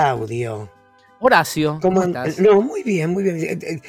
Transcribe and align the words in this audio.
Claudio? 0.00 0.70
Horacio, 1.20 1.78
¿cómo, 1.82 2.02
estás? 2.02 2.40
No, 2.40 2.62
muy 2.62 2.82
bien, 2.82 3.10
muy 3.10 3.22
bien. 3.22 3.36
Eh, 3.36 3.58
eh, 3.60 3.80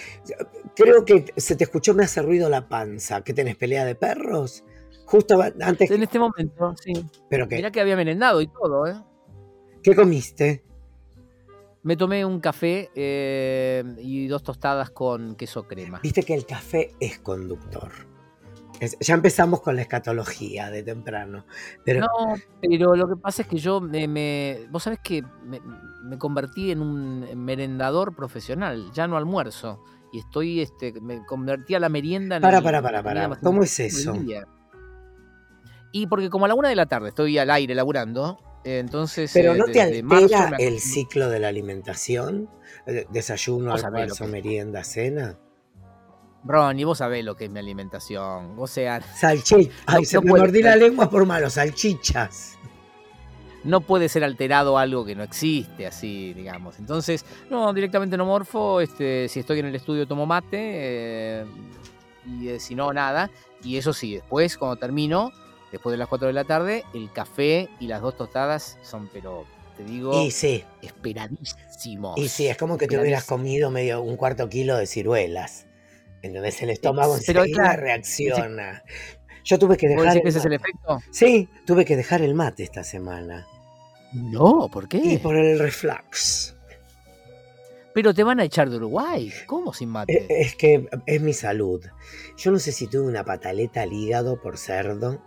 creo 0.75 1.05
que 1.05 1.25
se 1.38 1.55
te 1.55 1.63
escuchó, 1.63 1.93
me 1.93 2.03
hace 2.03 2.21
ruido 2.21 2.49
la 2.49 2.67
panza. 2.67 3.23
¿Qué 3.23 3.34
tenés, 3.34 3.55
pelea 3.55 3.85
de 3.85 3.95
perros? 3.95 4.66
Justo 5.05 5.41
antes. 5.61 5.89
En 5.89 6.03
este 6.03 6.20
momento, 6.20 6.75
sí. 6.84 6.93
¿Pero 7.29 7.47
qué? 7.47 7.55
Mirá 7.55 7.71
que 7.71 7.79
había 7.79 7.95
merendado 7.95 8.41
y 8.41 8.47
todo, 8.47 8.85
¿eh? 8.88 8.95
¿Qué 9.81 9.95
comiste? 9.95 10.66
Me 11.84 11.95
tomé 11.95 12.25
un 12.25 12.41
café 12.41 12.91
eh, 12.93 13.84
y 13.99 14.27
dos 14.27 14.43
tostadas 14.43 14.89
con 14.89 15.35
queso 15.35 15.67
crema. 15.67 16.02
Viste 16.03 16.23
que 16.23 16.34
el 16.34 16.45
café 16.45 16.91
es 16.99 17.20
conductor 17.20 18.10
ya 18.99 19.13
empezamos 19.13 19.62
con 19.62 19.76
la 19.76 19.84
escatología 19.84 20.70
de 20.71 20.84
temprano. 20.84 21.45
Pero... 21.85 22.02
No, 22.02 22.35
pero 22.62 22.95
lo 22.95 23.08
que 23.08 23.16
pasa 23.16 23.44
es 23.44 23.48
que 23.48 23.58
yo 23.58 23.80
me. 23.80 24.67
vos 24.70 24.84
sabés 24.84 24.99
que 25.03 25.23
me, 25.44 26.17
convertí 26.17 26.72
en 26.72 26.81
un 26.81 27.44
merendador 27.44 28.16
profesional, 28.16 28.91
ya 28.94 29.08
no 29.08 29.17
almuerzo. 29.17 29.84
Y 30.13 30.20
estoy, 30.20 30.62
este, 30.62 30.94
me 30.99 31.25
convertí 31.25 31.75
a 31.75 31.80
la 31.80 31.89
merienda 31.89 32.38
en. 32.38 32.41
Para, 32.41 32.62
para, 32.62 32.81
para, 32.81 33.03
para. 33.03 33.30
¿Cómo 33.39 33.63
es 33.63 33.80
eso? 33.80 34.13
Y 35.94 36.08
porque 36.08 36.30
como 36.30 36.45
a 36.45 36.48
la 36.48 36.55
una 36.55 36.70
de 36.70 36.75
la 36.75 36.86
tarde 36.86 37.09
estoy 37.09 37.38
al 37.38 37.52
aire 37.52 37.75
laburando, 37.75 38.39
entonces. 38.63 39.31
Pero 39.34 39.53
eh, 39.53 39.58
no 39.58 39.66
te 39.66 39.81
altera 39.81 40.55
el 40.58 40.80
ciclo 40.80 41.30
de 41.30 41.39
la 41.39 41.50
alimentación, 41.50 42.50
eh, 42.88 43.05
desayuno, 43.11 43.73
almuerzo, 43.73 44.27
merienda, 44.27 44.84
cena. 44.84 45.38
Ronnie, 46.44 46.86
vos 46.86 46.97
sabés 46.97 47.23
lo 47.23 47.36
que 47.36 47.45
es 47.45 47.52
mi 47.52 47.59
alimentación. 47.59 48.56
O 48.58 48.67
sea. 48.67 49.02
Salchichas. 49.20 49.73
Ay, 49.86 50.06
se 50.06 50.20
me 50.20 50.31
mordí 50.31 50.61
la 50.61 50.75
lengua 50.75 51.09
por 51.09 51.25
malo, 51.25 51.50
salchichas. 51.50 52.58
No 53.64 53.81
puede 53.81 54.09
ser 54.09 54.23
alterado 54.23 54.78
algo 54.80 55.06
que 55.06 55.16
no 55.16 55.22
existe, 55.22 55.86
así, 55.86 56.33
digamos. 56.33 56.80
Entonces, 56.80 57.23
no, 57.50 57.72
directamente 57.73 58.17
no 58.17 58.25
morfo. 58.25 58.81
Este, 58.81 59.28
si 59.30 59.39
estoy 59.39 59.59
en 59.59 59.67
el 59.67 59.75
estudio 59.75 60.08
tomo 60.08 60.25
mate. 60.25 60.58
Eh, 60.61 61.45
y 62.25 62.50
eh, 62.50 62.59
si 62.59 62.73
no, 62.73 62.92
nada. 62.92 63.30
Y 63.64 63.78
eso 63.78 63.94
sí, 63.94 64.16
después, 64.16 64.58
cuando 64.58 64.78
termino, 64.78 65.31
después 65.72 65.92
de 65.92 65.98
las 65.98 66.08
4 66.08 66.28
de 66.28 66.33
la 66.33 66.44
tarde, 66.44 66.83
el 66.95 67.11
café 67.11 67.70
y 67.80 67.86
las 67.86 68.02
dos 68.02 68.17
tostadas 68.17 68.80
son, 68.81 69.08
pero 69.14 69.45
te 69.78 69.83
digo, 69.83 70.20
y 70.23 70.31
sí. 70.31 70.64
esperadísimos. 70.81 72.17
Y 72.17 72.28
sí, 72.30 72.48
es 72.48 72.58
como 72.58 72.80
que 72.80 72.88
te 72.88 73.00
hubieras 73.00 73.26
comido 73.26 73.70
medio 73.70 74.02
un 74.02 74.17
cuarto 74.17 74.50
kilo 74.50 74.78
de 74.78 74.88
ciruelas. 74.88 75.67
Entonces 76.22 76.61
el 76.61 76.69
estómago 76.72 77.17
Pero 77.25 77.41
enseguida 77.41 77.75
reacciona. 77.75 78.83
Yo 79.44 79.58
tuve 79.58 79.77
que 79.77 79.88
dejar. 79.88 80.17
El 80.17 80.27
ese 80.27 80.39
es 80.39 80.45
el 80.45 80.53
efecto? 80.53 81.00
Sí, 81.11 81.50
tuve 81.66 81.86
que 81.86 81.95
dejar 81.95 82.22
el 82.22 82.36
mate 82.36 82.64
esta 82.64 82.83
semana. 82.83 83.47
No, 84.14 84.69
¿por 84.72 84.88
qué? 84.88 84.97
Y 84.97 85.17
por 85.17 85.36
el 85.36 85.58
reflux. 85.58 86.55
Pero 87.94 88.14
te 88.14 88.23
van 88.23 88.39
a 88.39 88.44
echar 88.44 88.69
de 88.69 88.77
Uruguay. 88.77 89.31
¿Cómo 89.47 89.73
sin 89.73 89.89
mate? 89.89 90.25
E, 90.30 90.42
es 90.42 90.55
que 90.55 90.88
es 91.05 91.22
mi 91.22 91.33
salud. 91.33 91.83
Yo 92.38 92.52
no 92.52 92.59
sé 92.59 92.72
si 92.72 92.88
tuve 92.88 93.08
una 93.08 93.23
pataleta 93.23 93.81
al 93.81 93.94
hígado 93.94 94.42
por 94.42 94.58
cerdo, 94.58 95.22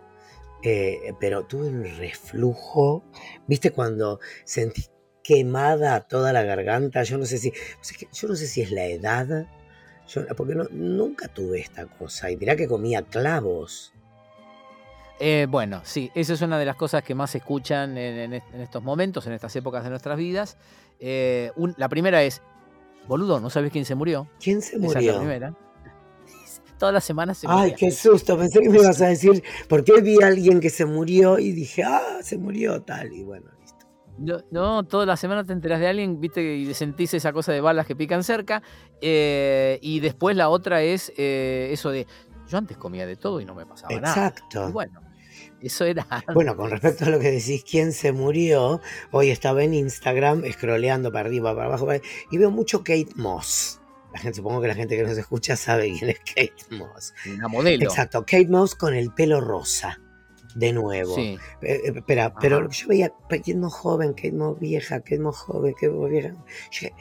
eh, 0.62 1.12
pero 1.20 1.45
tuve 1.45 1.69
un 1.69 1.84
reflujo. 1.84 3.05
¿Viste 3.47 3.70
cuando 3.70 4.20
sentí 4.45 4.84
quemada 5.22 6.06
toda 6.06 6.33
la 6.33 6.42
garganta? 6.42 7.03
Yo 7.03 7.19
no 7.19 7.27
sé 7.27 7.39
si, 7.39 7.53
yo 8.12 8.28
no 8.28 8.37
sé 8.37 8.47
si 8.47 8.62
es 8.62 8.70
la 8.70 8.87
edad 8.87 9.47
porque 10.36 10.55
nunca 10.70 11.28
tuve 11.28 11.60
esta 11.60 11.86
cosa. 11.86 12.30
Y 12.30 12.36
dirá 12.36 12.56
que 12.56 12.69
comía 12.69 13.02
clavos. 13.02 13.92
Eh, 15.20 15.47
bueno, 15.48 15.81
sí, 15.84 16.10
esa 16.15 16.32
es 16.32 16.42
una 16.42 16.59
de 16.59 16.65
las 16.65 16.76
cosas 16.76 17.03
que 17.03 17.15
más 17.15 17.31
se 17.31 17.38
escuchan 17.38 17.97
en, 17.97 18.32
estos 18.32 18.82
momentos, 18.82 19.26
en 19.26 19.32
estas 19.32 19.54
épocas 19.56 19.84
de 19.84 19.91
nuestras 19.91 20.19
vidas. 20.19 20.56
Eh, 20.98 21.53
la 21.76 21.88
primera 21.88 22.22
es, 22.22 22.43
boludo, 23.06 23.41
¿no 23.41 23.48
sabes 23.48 23.70
quién 23.70 23.84
se 23.84 23.94
murió? 23.94 24.28
¿Quién 24.41 24.60
se 24.60 24.76
murió? 24.76 24.91
Esa 24.91 25.00
es 25.00 25.06
la 25.06 25.19
primera. 25.19 25.54
Todas 26.78 26.93
las 26.93 27.04
semanas 27.04 27.38
se 27.38 27.47
Ay, 27.48 27.75
qué 27.76 27.91
susto, 27.93 28.37
pensé 28.37 28.60
que 28.60 28.69
me 28.69 28.78
ibas 28.78 29.00
a 29.00 29.06
decir, 29.06 29.43
porque 29.69 30.00
vi 30.00 30.20
a 30.20 30.26
alguien 30.26 30.59
que 30.59 30.70
se 30.70 30.84
murió 30.84 31.38
y 31.38 31.53
dije, 31.53 31.84
ah, 31.84 32.19
se 32.20 32.37
murió 32.37 32.82
tal, 32.82 33.12
y 33.12 33.22
bueno. 33.22 33.54
No, 34.19 34.84
toda 34.84 35.06
la 35.06 35.16
semana 35.16 35.44
te 35.44 35.52
enteras 35.52 35.80
de 35.80 35.88
alguien, 35.88 36.20
viste, 36.20 36.56
y 36.56 36.72
sentís 36.75 37.14
esa 37.14 37.32
cosa 37.32 37.52
de 37.52 37.60
balas 37.60 37.86
que 37.86 37.97
pican 37.97 38.22
cerca. 38.22 38.62
Eh, 39.00 39.78
y 39.82 40.00
después 40.00 40.36
la 40.36 40.48
otra 40.48 40.82
es 40.82 41.12
eh, 41.16 41.69
eso 41.72 41.91
de, 41.91 42.06
yo 42.48 42.58
antes 42.58 42.76
comía 42.76 43.06
de 43.06 43.16
todo 43.16 43.41
y 43.41 43.44
no 43.44 43.54
me 43.54 43.66
pasaba 43.66 43.94
nada. 43.94 44.08
Exacto. 44.08 44.70
bueno, 44.70 45.00
eso 45.60 45.84
era. 45.84 46.06
Bueno, 46.32 46.56
con 46.56 46.70
respecto 46.70 47.06
a 47.06 47.08
lo 47.08 47.19
que 47.19 47.30
decís, 47.30 47.64
quién 47.69 47.92
se 47.92 48.12
murió, 48.12 48.80
hoy 49.10 49.30
estaba 49.30 49.64
en 49.64 49.75
Instagram 49.75 50.44
scrolleando 50.52 51.10
para 51.10 51.26
arriba, 51.26 51.54
para 51.54 51.66
abajo, 51.66 51.88
y 52.31 52.38
veo 52.38 52.50
mucho 52.50 52.78
Kate 52.84 53.12
Moss. 53.16 53.81
La 54.12 54.20
gente, 54.20 54.36
supongo 54.36 54.60
que 54.60 54.69
la 54.69 54.76
gente 54.76 54.96
que 54.96 55.02
nos 55.02 55.19
escucha 55.19 55.56
sabe 55.56 55.92
quién 55.98 56.10
es 56.10 56.19
Kate 56.20 56.76
Moss. 56.76 57.14
Una 57.26 57.48
modelo. 57.48 57.84
Exacto, 57.84 58.20
Kate 58.20 58.46
Moss 58.46 58.76
con 58.76 58.94
el 58.94 59.12
pelo 59.12 59.41
rosa 59.41 59.98
de 60.54 60.72
nuevo. 60.72 61.15
Sí. 61.15 61.38
Eh, 61.62 61.81
eh, 61.84 61.92
espera, 61.97 62.34
pero 62.34 62.69
yo 62.70 62.88
veía 62.88 63.12
Kate 63.28 63.54
Moss 63.54 63.75
joven, 63.75 64.12
Kate 64.12 64.32
Moss 64.32 64.59
vieja, 64.59 65.00
Kate 65.00 65.19
Moss 65.19 65.37
joven, 65.37 65.75
Kate 65.75 65.91
Moss 65.91 66.10
vieja. 66.10 66.34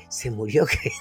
se 0.10 0.32
murió 0.32 0.66
Kate 0.66 0.92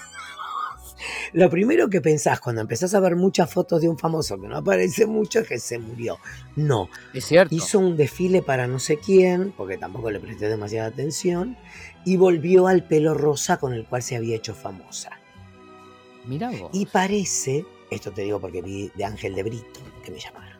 Lo 1.33 1.49
primero 1.49 1.89
que 1.89 2.01
pensás 2.01 2.39
cuando 2.39 2.61
empezás 2.61 2.93
a 2.93 2.99
ver 2.99 3.15
muchas 3.15 3.51
fotos 3.51 3.81
de 3.81 3.89
un 3.89 3.97
famoso 3.97 4.39
que 4.39 4.47
no 4.47 4.57
aparece 4.57 5.05
mucho 5.05 5.39
es 5.39 5.47
que 5.47 5.59
se 5.59 5.79
murió. 5.79 6.17
No. 6.55 6.89
Es 7.13 7.25
cierto. 7.25 7.53
Hizo 7.53 7.79
un 7.79 7.97
desfile 7.97 8.41
para 8.41 8.67
no 8.67 8.79
sé 8.79 8.97
quién, 8.97 9.51
porque 9.57 9.77
tampoco 9.77 10.11
le 10.11 10.19
presté 10.19 10.47
demasiada 10.47 10.87
atención, 10.87 11.57
y 12.05 12.17
volvió 12.17 12.67
al 12.67 12.83
pelo 12.83 13.13
rosa 13.13 13.57
con 13.57 13.73
el 13.73 13.85
cual 13.85 14.03
se 14.03 14.15
había 14.15 14.35
hecho 14.35 14.53
famosa. 14.53 15.11
Mira 16.25 16.51
vos. 16.51 16.69
Y 16.73 16.85
parece, 16.85 17.65
esto 17.89 18.11
te 18.11 18.21
digo 18.21 18.39
porque 18.39 18.61
vi 18.61 18.91
de 18.95 19.03
Ángel 19.03 19.35
de 19.35 19.43
Brito, 19.43 19.81
que 20.05 20.11
me 20.11 20.19
llamaron 20.19 20.52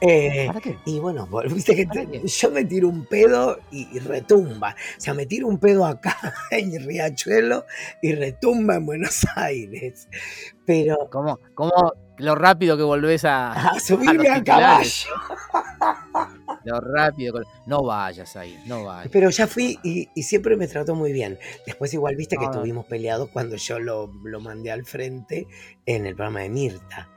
eh, 0.00 0.50
y 0.84 0.98
bueno, 0.98 1.28
viste 1.52 1.74
que 1.74 2.22
yo 2.24 2.50
me 2.50 2.64
tiro 2.64 2.88
un 2.88 3.06
pedo 3.06 3.58
y, 3.70 3.98
retumba. 3.98 4.76
O 4.96 5.00
sea, 5.00 5.14
me 5.14 5.26
tiro 5.26 5.48
un 5.48 5.58
pedo 5.58 5.86
acá 5.86 6.16
en 6.50 6.84
Riachuelo 6.84 7.64
y 8.02 8.12
retumba 8.14 8.76
en 8.76 8.86
Buenos 8.86 9.26
Aires. 9.36 10.08
Pero. 10.64 11.08
¿Cómo, 11.10 11.38
cómo 11.54 11.92
lo 12.18 12.34
rápido 12.34 12.76
que 12.76 12.82
volvés 12.82 13.24
a. 13.24 13.52
A 13.76 13.80
subirme 13.80 14.28
a, 14.28 14.42
caballo. 14.42 15.08
Lo 16.64 16.80
rápido. 16.80 17.42
No 17.66 17.82
vayas 17.82 18.36
ahí, 18.36 18.58
no 18.66 18.84
vayas. 18.84 19.10
Pero 19.12 19.30
ya 19.30 19.46
fui 19.46 19.78
y, 19.82 20.22
siempre 20.22 20.56
me 20.56 20.66
trató 20.66 20.94
muy 20.94 21.12
bien. 21.12 21.38
Después, 21.66 21.92
igual 21.94 22.16
viste 22.16 22.36
que 22.36 22.44
ah. 22.44 22.50
estuvimos 22.52 22.86
peleados 22.86 23.28
cuando 23.30 23.56
yo 23.56 23.78
lo, 23.78 24.10
lo 24.24 24.40
mandé 24.40 24.70
al 24.70 24.84
frente 24.84 25.46
en 25.84 26.06
el 26.06 26.14
programa 26.14 26.40
de 26.40 26.50
Mirta. 26.50 27.15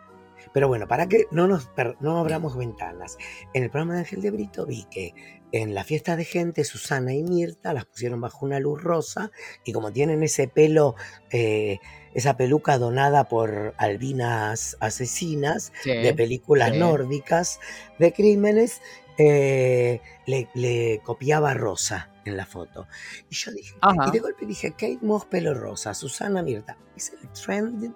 Pero 0.54 0.68
bueno, 0.68 0.88
para 0.88 1.08
que 1.08 1.26
no 1.32 1.48
nos 1.48 1.70
no 2.00 2.18
abramos 2.18 2.58
ventanas. 2.58 3.18
En 3.54 3.64
el 3.64 3.70
programa 3.70 3.94
de 3.94 4.00
Ángel 4.00 4.22
de 4.22 4.32
Brito 4.32 4.66
vi 4.66 4.86
que 4.92 5.14
en 5.52 5.74
la 5.74 5.84
fiesta 5.84 6.16
de 6.16 6.26
gente, 6.26 6.64
Susana 6.64 7.14
y 7.14 7.24
Mirta 7.24 7.74
las 7.74 7.86
pusieron 7.86 8.22
bajo 8.22 8.46
una 8.46 8.60
luz 8.60 8.82
rosa 8.82 9.32
y 9.66 9.74
como 9.74 9.92
tienen 9.92 10.22
ese 10.22 10.48
pelo, 10.48 10.96
eh, 11.32 11.80
esa 12.14 12.38
peluca 12.38 12.78
donada 12.78 13.24
por 13.26 13.74
albinas 13.78 14.78
asesinas 14.80 15.72
de 15.86 16.14
películas 16.14 16.76
nórdicas 16.76 17.60
de 17.98 18.14
crímenes, 18.14 18.82
eh, 19.18 20.02
le, 20.26 21.02
copiaba 21.04 21.54
rosa 21.54 22.12
en 22.26 22.38
la 22.38 22.46
foto. 22.46 22.88
Y 23.30 23.36
yo 23.36 23.52
dije, 23.52 23.76
y 24.08 24.12
de 24.12 24.20
golpe 24.20 24.46
dije, 24.46 24.72
Kate 24.72 25.00
Moss 25.02 25.26
pelo 25.26 25.54
rosa, 25.54 25.94
Susana 25.94 26.44
Mirta, 26.44 26.78
es 26.96 27.12
el 27.22 27.30
trend 27.34 27.94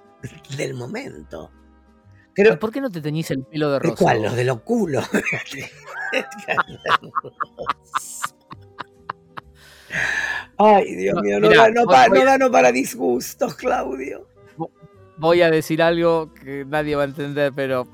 del 0.57 0.73
momento. 0.73 1.51
¿Por 2.59 2.71
qué 2.71 2.81
no 2.81 2.89
te 2.89 2.99
teñís 3.01 3.29
el 3.31 3.43
pelo 3.43 3.71
de 3.71 3.79
rosa? 3.79 3.95
¿Cuál? 4.03 4.23
Los 4.23 4.35
de 4.35 4.43
los 4.43 4.61
culos. 4.61 5.07
Ay, 10.57 10.95
Dios 10.95 11.21
mío, 11.21 11.39
no, 11.39 11.49
gano 11.49 12.49
para, 12.51 12.71
disgustos, 12.71 13.55
Claudio. 13.55 14.27
Voy 15.17 15.41
a 15.41 15.51
decir 15.51 15.81
algo 15.81 16.33
que 16.33 16.65
nadie 16.65 16.95
va 16.95 17.03
a 17.03 17.05
entender, 17.05 17.53
pero 17.55 17.87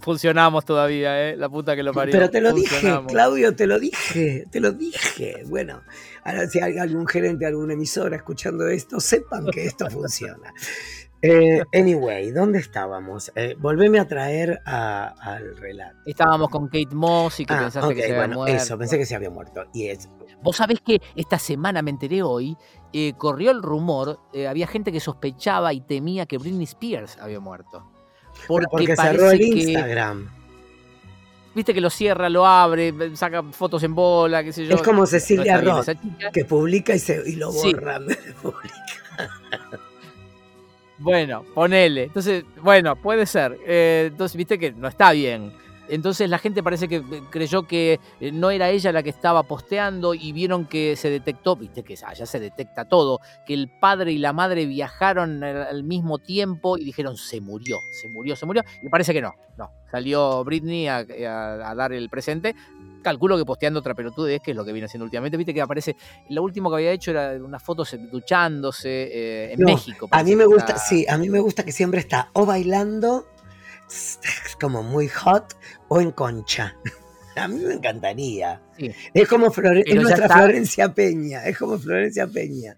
funcionamos 0.00 0.64
todavía, 0.64 1.30
¿eh? 1.30 1.36
La 1.36 1.48
puta 1.48 1.74
que 1.74 1.82
lo 1.82 1.92
parió. 1.92 2.12
Pero 2.12 2.30
te 2.30 2.40
lo 2.40 2.52
dije, 2.52 3.00
Claudio, 3.08 3.56
te 3.56 3.66
lo 3.66 3.80
dije, 3.80 4.44
te 4.50 4.60
lo 4.60 4.70
dije. 4.72 5.42
Bueno, 5.46 5.82
ahora 6.22 6.46
si 6.46 6.60
hay 6.60 6.78
algún 6.78 7.06
gerente, 7.06 7.46
alguna 7.46 7.72
emisora 7.72 8.16
escuchando 8.16 8.68
esto, 8.68 9.00
sepan 9.00 9.46
que 9.50 9.66
esto 9.66 9.90
funciona. 9.90 10.52
Eh, 11.26 11.64
anyway, 11.72 12.32
¿dónde 12.32 12.58
estábamos? 12.58 13.32
Eh, 13.34 13.56
volveme 13.58 13.98
a 13.98 14.06
traer 14.06 14.60
al 14.66 15.56
relato. 15.56 15.96
Estábamos 16.04 16.50
con 16.50 16.66
Kate 16.66 16.94
Moss 16.94 17.40
y 17.40 17.46
que 17.46 17.54
ah, 17.54 17.60
pensaste 17.60 17.94
que 17.94 18.02
se 18.02 18.14
había 18.14 18.36
muerto. 18.36 18.54
Eso, 18.54 18.76
pensé 18.76 18.98
que 18.98 19.06
se 19.06 19.14
había 19.14 19.30
muerto. 19.30 19.64
Y 19.72 19.86
es... 19.86 20.10
Vos 20.42 20.56
sabés 20.56 20.82
que 20.82 21.00
esta 21.16 21.38
semana 21.38 21.80
me 21.80 21.90
enteré 21.90 22.22
hoy, 22.22 22.58
eh, 22.92 23.14
corrió 23.16 23.52
el 23.52 23.62
rumor, 23.62 24.20
había 24.46 24.66
gente 24.66 24.92
que 24.92 25.00
sospechaba 25.00 25.72
y 25.72 25.80
temía 25.80 26.26
que 26.26 26.36
Britney 26.36 26.64
Spears 26.64 27.16
había 27.18 27.40
muerto. 27.40 27.90
Porque, 28.46 28.94
cerró 28.94 29.30
el 29.30 29.40
Instagram. 29.40 30.28
viste 31.54 31.72
que 31.72 31.80
lo 31.80 31.88
cierra, 31.88 32.28
lo 32.28 32.44
abre, 32.44 33.16
saca 33.16 33.42
fotos 33.44 33.82
en 33.82 33.94
bola, 33.94 34.44
qué 34.44 34.52
sé 34.52 34.66
yo. 34.66 34.74
Es 34.74 34.82
como 34.82 35.06
Cecilia 35.06 35.58
Roth, 35.58 35.88
que 36.34 36.44
publica 36.44 36.94
y, 36.94 36.98
se, 36.98 37.22
y 37.24 37.36
lo 37.36 37.50
borra. 37.50 37.98
bueno, 40.98 41.44
ponele. 41.54 42.04
Entonces, 42.04 42.44
bueno, 42.62 42.96
puede 42.96 43.26
ser. 43.26 43.58
Eh, 43.66 44.08
entonces, 44.10 44.36
viste 44.36 44.58
que 44.58 44.72
no 44.72 44.88
está 44.88 45.12
bien. 45.12 45.52
Entonces 45.88 46.30
la 46.30 46.38
gente 46.38 46.62
parece 46.62 46.88
que 46.88 46.96
eh, 46.96 47.22
creyó 47.30 47.66
que 47.66 48.00
eh, 48.20 48.32
no 48.32 48.50
era 48.50 48.70
ella 48.70 48.92
la 48.92 49.02
que 49.02 49.10
estaba 49.10 49.42
posteando 49.42 50.14
y 50.14 50.32
vieron 50.32 50.66
que 50.66 50.96
se 50.96 51.10
detectó, 51.10 51.56
viste 51.56 51.82
que 51.82 51.94
ya 51.96 52.26
se 52.26 52.40
detecta 52.40 52.86
todo, 52.86 53.20
que 53.46 53.54
el 53.54 53.68
padre 53.68 54.12
y 54.12 54.18
la 54.18 54.32
madre 54.32 54.64
viajaron 54.66 55.44
al 55.44 55.84
mismo 55.84 56.18
tiempo 56.18 56.78
y 56.78 56.84
dijeron 56.84 57.16
se 57.16 57.40
murió, 57.40 57.78
se 57.92 58.08
murió, 58.08 58.34
se 58.34 58.46
murió. 58.46 58.62
Y 58.82 58.88
parece 58.88 59.12
que 59.12 59.20
no, 59.20 59.34
no. 59.58 59.70
Salió 59.90 60.42
Britney 60.42 60.88
a, 60.88 61.04
dar 61.04 61.92
el 61.92 62.08
presente. 62.08 62.54
Calculo 63.04 63.38
que 63.38 63.44
posteando 63.44 63.78
otra 63.78 63.94
pelotudez, 63.94 64.40
que 64.40 64.50
es 64.50 64.56
lo 64.56 64.64
que 64.64 64.72
viene 64.72 64.86
haciendo 64.86 65.04
últimamente. 65.04 65.36
Viste 65.36 65.54
que 65.54 65.60
aparece, 65.60 65.94
lo 66.30 66.42
último 66.42 66.70
que 66.70 66.76
había 66.76 66.90
hecho 66.90 67.12
era 67.12 67.32
unas 67.34 67.62
fotos 67.62 67.96
duchándose 68.10 68.88
eh, 68.88 69.52
en 69.52 69.64
México. 69.64 70.08
A 70.10 70.24
mí 70.24 70.34
me 70.34 70.46
gusta, 70.46 70.78
sí, 70.78 71.06
a 71.08 71.16
mí 71.16 71.28
me 71.28 71.38
gusta 71.38 71.64
que 71.64 71.70
siempre 71.70 72.00
está 72.00 72.30
o 72.32 72.44
bailando 72.44 73.28
como 74.60 74.82
muy 74.82 75.08
hot 75.08 75.54
o 75.88 76.00
en 76.00 76.10
concha. 76.10 76.76
A 77.36 77.48
mí 77.48 77.58
me 77.64 77.74
encantaría. 77.74 78.60
Es 79.12 79.28
como 79.28 79.46
nuestra 79.46 80.28
Florencia 80.28 80.94
Peña, 80.94 81.44
es 81.44 81.58
como 81.58 81.78
Florencia 81.78 82.28
Peña. 82.28 82.76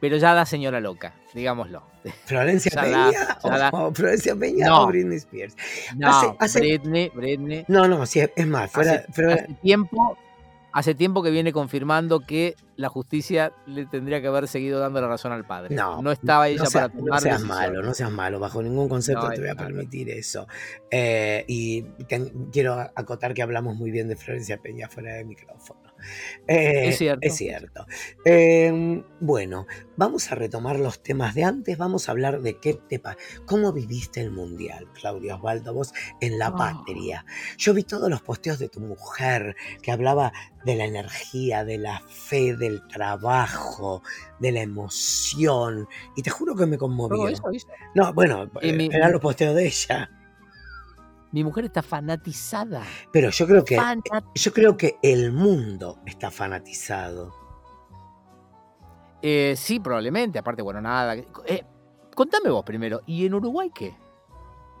Pero 0.00 0.18
ya 0.18 0.34
da 0.34 0.46
señora 0.46 0.80
loca, 0.80 1.14
digámoslo. 1.34 1.93
¿Florencia 2.24 2.82
Peña? 2.82 3.38
o, 3.72 3.92
¿Florencia 3.94 4.36
Peña 4.36 4.80
o 4.80 4.86
Britney 4.86 5.18
Spears? 5.18 5.56
No, 5.96 6.36
Britney, 6.54 7.10
Britney. 7.14 7.64
No, 7.68 7.88
no, 7.88 8.04
sí, 8.06 8.20
es 8.20 8.46
más, 8.46 8.70
fuera, 8.70 9.04
hace 9.16 9.54
tiempo 9.62 10.18
hace 10.74 10.96
tiempo 10.96 11.22
que 11.22 11.30
viene 11.30 11.52
confirmando 11.52 12.18
que 12.18 12.56
la 12.74 12.88
justicia 12.88 13.52
le 13.64 13.86
tendría 13.86 14.20
que 14.20 14.26
haber 14.26 14.48
seguido 14.48 14.80
dando 14.80 15.00
la 15.00 15.06
razón 15.06 15.30
al 15.30 15.46
padre. 15.46 15.72
No, 15.72 16.02
no 16.02 16.10
estaba 16.10 16.48
ella 16.48 16.64
para 16.72 16.88
tomar 16.88 17.12
No 17.12 17.20
seas 17.20 17.42
malo, 17.42 17.80
no 17.80 17.94
seas 17.94 18.10
malo, 18.10 18.40
bajo 18.40 18.60
ningún 18.60 18.88
concepto 18.88 19.30
te 19.30 19.40
voy 19.40 19.50
a 19.50 19.54
permitir 19.54 20.10
eso. 20.10 20.48
Eh, 20.90 21.44
y 21.46 21.84
quiero 22.50 22.74
acotar 22.96 23.34
que 23.34 23.42
hablamos 23.42 23.76
muy 23.76 23.92
bien 23.92 24.08
de 24.08 24.16
Florencia 24.16 24.58
Peña 24.58 24.88
fuera 24.88 25.14
de 25.14 25.24
micrófono. 25.24 25.83
Eh, 26.46 26.88
es 26.88 26.98
cierto. 26.98 27.26
Es 27.26 27.36
cierto. 27.36 27.86
Em, 28.24 29.02
bueno, 29.18 29.66
vamos 29.96 30.30
a 30.30 30.34
retomar 30.34 30.78
los 30.78 31.02
temas 31.02 31.34
de 31.34 31.44
antes. 31.44 31.78
Vamos 31.78 32.08
a 32.08 32.12
hablar 32.12 32.42
de 32.42 32.58
qué 32.60 32.74
te 32.74 33.00
¿Cómo 33.46 33.72
viviste 33.72 34.20
el 34.20 34.30
mundial, 34.30 34.86
Claudia 34.92 35.36
Osvaldo, 35.36 35.72
vos 35.72 35.94
en 36.20 36.38
la 36.38 36.48
ah. 36.48 36.56
patria? 36.56 37.24
Yo 37.56 37.72
vi 37.72 37.82
todos 37.82 38.10
los 38.10 38.20
posteos 38.22 38.58
de 38.58 38.68
tu 38.68 38.80
mujer 38.80 39.56
que 39.82 39.90
hablaba 39.90 40.32
de 40.64 40.76
la 40.76 40.84
energía, 40.84 41.64
de 41.64 41.78
la 41.78 42.02
fe, 42.08 42.56
del 42.56 42.86
trabajo, 42.88 44.02
de 44.38 44.52
la 44.52 44.60
emoción. 44.60 45.88
Y 46.16 46.22
te 46.22 46.30
juro 46.30 46.54
que 46.54 46.66
me 46.66 46.78
conmovió. 46.78 47.34
No, 47.94 48.12
bueno, 48.12 48.50
eh, 48.60 48.88
eran 48.92 49.12
los 49.12 49.20
posteos 49.20 49.54
de 49.54 49.66
ella. 49.66 50.10
Mi 51.34 51.42
mujer 51.42 51.64
está 51.64 51.82
fanatizada. 51.82 52.84
Pero 53.10 53.28
yo 53.30 53.44
creo 53.48 53.64
que 53.64 53.76
yo 54.36 54.52
creo 54.52 54.76
que 54.76 54.98
el 55.02 55.32
mundo 55.32 55.98
está 56.06 56.30
fanatizado. 56.30 57.34
Eh, 59.20 59.54
sí, 59.56 59.80
probablemente. 59.80 60.38
Aparte, 60.38 60.62
bueno, 60.62 60.80
nada. 60.80 61.16
Eh, 61.16 61.64
contame 62.14 62.50
vos 62.50 62.64
primero. 62.64 63.00
¿Y 63.06 63.26
en 63.26 63.34
Uruguay 63.34 63.72
qué? 63.74 63.96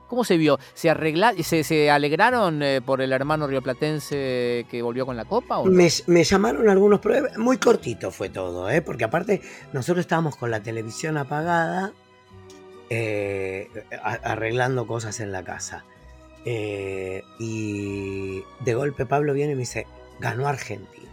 ¿Cómo 0.06 0.22
se 0.22 0.36
vio? 0.36 0.60
¿Se, 0.74 0.88
arregla, 0.88 1.34
se, 1.42 1.64
se 1.64 1.90
alegraron 1.90 2.62
eh, 2.62 2.80
por 2.80 3.02
el 3.02 3.12
hermano 3.12 3.48
rioplatense 3.48 4.64
que 4.70 4.80
volvió 4.80 5.06
con 5.06 5.16
la 5.16 5.24
copa? 5.24 5.60
me, 5.64 6.22
llamaron 6.22 6.68
algunos, 6.68 7.00
pero 7.00 7.26
muy 7.36 7.58
cortito 7.58 8.12
fue 8.12 8.28
todo, 8.28 8.70
¿eh? 8.70 8.80
porque 8.80 9.02
aparte 9.02 9.42
nosotros 9.72 10.04
estábamos 10.04 10.36
con 10.36 10.52
la 10.52 10.62
televisión 10.62 11.16
apagada, 11.16 11.92
arreglando 14.22 14.86
cosas 14.86 15.18
en 15.18 15.32
la 15.32 15.42
casa. 15.42 15.84
Eh, 16.44 17.22
y 17.38 18.42
de 18.60 18.74
golpe 18.74 19.06
Pablo 19.06 19.32
viene 19.32 19.52
y 19.52 19.56
me 19.56 19.60
dice, 19.60 19.86
ganó 20.20 20.46
Argentina. 20.46 21.10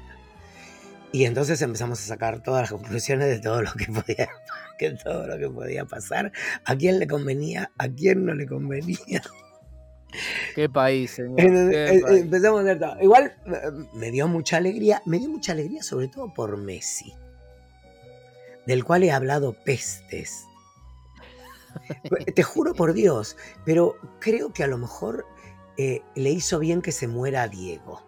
Y 1.14 1.26
entonces 1.26 1.62
empezamos 1.62 2.00
a 2.02 2.04
sacar 2.04 2.42
todas 2.42 2.62
las 2.62 2.72
conclusiones 2.72 3.28
de 3.28 3.40
todo 3.40 3.62
lo 3.62 3.74
que 3.74 3.86
podía, 3.86 4.30
que 4.80 4.92
todo 4.92 5.28
lo 5.28 5.38
que 5.38 5.50
podía 5.50 5.86
pasar, 5.86 6.32
a 6.66 6.76
quién 6.76 7.00
le 7.00 7.08
convenía, 7.08 7.72
a 7.78 7.90
quién 7.90 8.26
no 8.26 8.34
le 8.34 8.46
convenía. 8.46 9.22
Qué 10.56 10.68
país, 10.68 11.12
señor. 11.12 11.40
Empezamos 11.40 12.60
a 12.60 12.64
hacer 12.64 12.80
todo. 12.80 13.02
Igual 13.02 13.34
eh, 13.46 13.72
me 13.94 14.12
dio 14.12 14.28
mucha 14.28 14.58
alegría, 14.58 15.02
me 15.06 15.20
dio 15.20 15.30
mucha 15.30 15.54
alegría 15.54 15.84
sobre 15.84 16.10
todo 16.10 16.34
por 16.34 16.58
Messi, 16.58 17.14
del 18.66 18.84
cual 18.84 19.04
he 19.04 19.12
hablado 19.12 19.54
pestes 19.54 20.46
te 22.36 22.44
juro 22.44 22.74
por 22.74 22.94
Dios, 22.94 23.38
pero 23.66 23.96
creo 24.20 24.54
que 24.54 24.64
a 24.64 24.68
lo 24.68 24.78
mejor 24.78 25.26
eh, 25.78 26.02
le 26.16 26.30
hizo 26.30 26.60
bien 26.60 26.82
que 26.82 26.92
se 26.92 27.08
muera 27.08 27.48
Diego. 27.48 28.04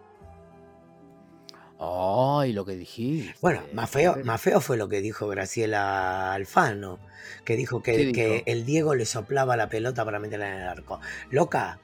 Ay, 1.78 2.52
lo 2.52 2.64
que 2.64 2.76
dijiste. 2.76 3.34
Bueno, 3.40 3.62
más 3.72 3.90
feo, 3.90 4.16
más 4.24 4.40
feo 4.40 4.60
fue 4.60 4.76
lo 4.76 4.88
que 4.88 5.00
dijo 5.00 5.26
Graciela 5.28 6.32
Alfano, 6.32 6.98
que 7.44 7.56
dijo 7.56 7.82
que, 7.82 8.12
que 8.12 8.42
el 8.46 8.64
Diego 8.64 8.94
le 8.94 9.04
soplaba 9.04 9.56
la 9.56 9.68
pelota 9.68 10.04
para 10.04 10.18
meterla 10.18 10.48
en 10.48 10.62
el 10.62 10.68
arco. 10.68 11.00
Loca, 11.30 11.80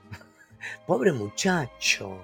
pobre 0.87 1.12
muchacho. 1.12 2.21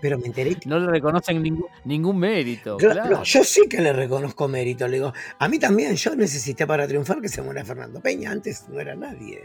Pero 0.00 0.18
me 0.18 0.26
enteré 0.26 0.54
que... 0.56 0.68
No 0.68 0.78
le 0.78 0.90
reconocen 0.90 1.42
ningún, 1.42 1.66
ningún 1.84 2.18
mérito. 2.18 2.76
Claro, 2.76 3.22
yo 3.22 3.44
sí 3.44 3.68
que 3.68 3.80
le 3.80 3.92
reconozco 3.92 4.48
mérito. 4.48 4.86
Le 4.88 4.96
digo, 4.96 5.12
a 5.38 5.48
mí 5.48 5.58
también, 5.58 5.94
yo 5.96 6.14
necesité 6.14 6.66
para 6.66 6.86
triunfar 6.86 7.20
que 7.20 7.28
se 7.28 7.42
muera 7.42 7.64
Fernando 7.64 8.00
Peña. 8.00 8.30
Antes 8.30 8.68
no 8.68 8.80
era 8.80 8.94
nadie. 8.94 9.42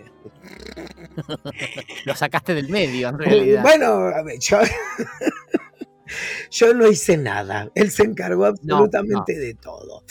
Lo 2.06 2.16
sacaste 2.16 2.54
del 2.54 2.70
medio, 2.70 3.10
en 3.10 3.20
realidad. 3.20 3.62
Bueno, 3.62 3.86
a 4.08 4.24
ver, 4.24 4.40
yo... 4.40 4.60
Yo 6.50 6.74
no 6.74 6.88
hice 6.88 7.18
nada, 7.18 7.70
él 7.76 7.92
se 7.92 8.04
encargó 8.04 8.46
absolutamente 8.46 9.38
de 9.38 9.54
todo. 9.54 10.04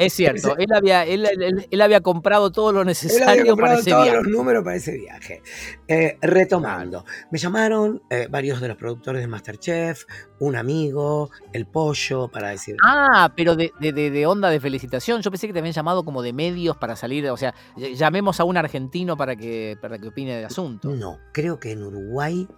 Es 0.00 0.14
cierto, 0.14 0.56
él 0.56 0.72
había, 0.72 1.04
él, 1.04 1.80
había 1.82 2.00
comprado 2.00 2.50
todo 2.50 2.72
lo 2.72 2.86
necesario 2.86 3.54
para 3.54 3.74
ese 3.74 3.90
todos 3.90 4.10
los 4.14 4.28
números 4.28 4.64
para 4.64 4.76
ese 4.76 4.96
viaje. 4.96 5.42
Eh, 5.86 6.16
retomando, 6.22 7.04
me 7.30 7.38
llamaron 7.38 8.02
eh, 8.08 8.26
varios 8.30 8.62
de 8.62 8.68
los 8.68 8.78
productores 8.78 9.20
de 9.20 9.28
Masterchef, 9.28 10.04
un 10.38 10.56
amigo, 10.56 11.28
el 11.52 11.66
pollo, 11.66 12.28
para 12.28 12.48
decir. 12.48 12.76
Ah, 12.82 13.30
pero 13.36 13.56
de, 13.56 13.72
de, 13.78 14.26
onda 14.26 14.48
de 14.48 14.58
felicitación. 14.58 15.20
Yo 15.20 15.30
pensé 15.30 15.46
que 15.46 15.52
te 15.52 15.58
habían 15.58 15.74
llamado 15.74 16.02
como 16.02 16.22
de 16.22 16.32
medios 16.32 16.78
para 16.78 16.96
salir, 16.96 17.28
o 17.28 17.36
sea, 17.36 17.54
llamemos 17.76 18.40
a 18.40 18.44
un 18.44 18.56
argentino 18.56 19.18
para 19.18 19.36
que, 19.36 19.76
para 19.82 19.98
que 19.98 20.08
opine 20.08 20.34
del 20.34 20.46
asunto. 20.46 20.88
No, 20.88 21.18
creo 21.34 21.60
que 21.60 21.72
en 21.72 21.82
Uruguay 21.82 22.48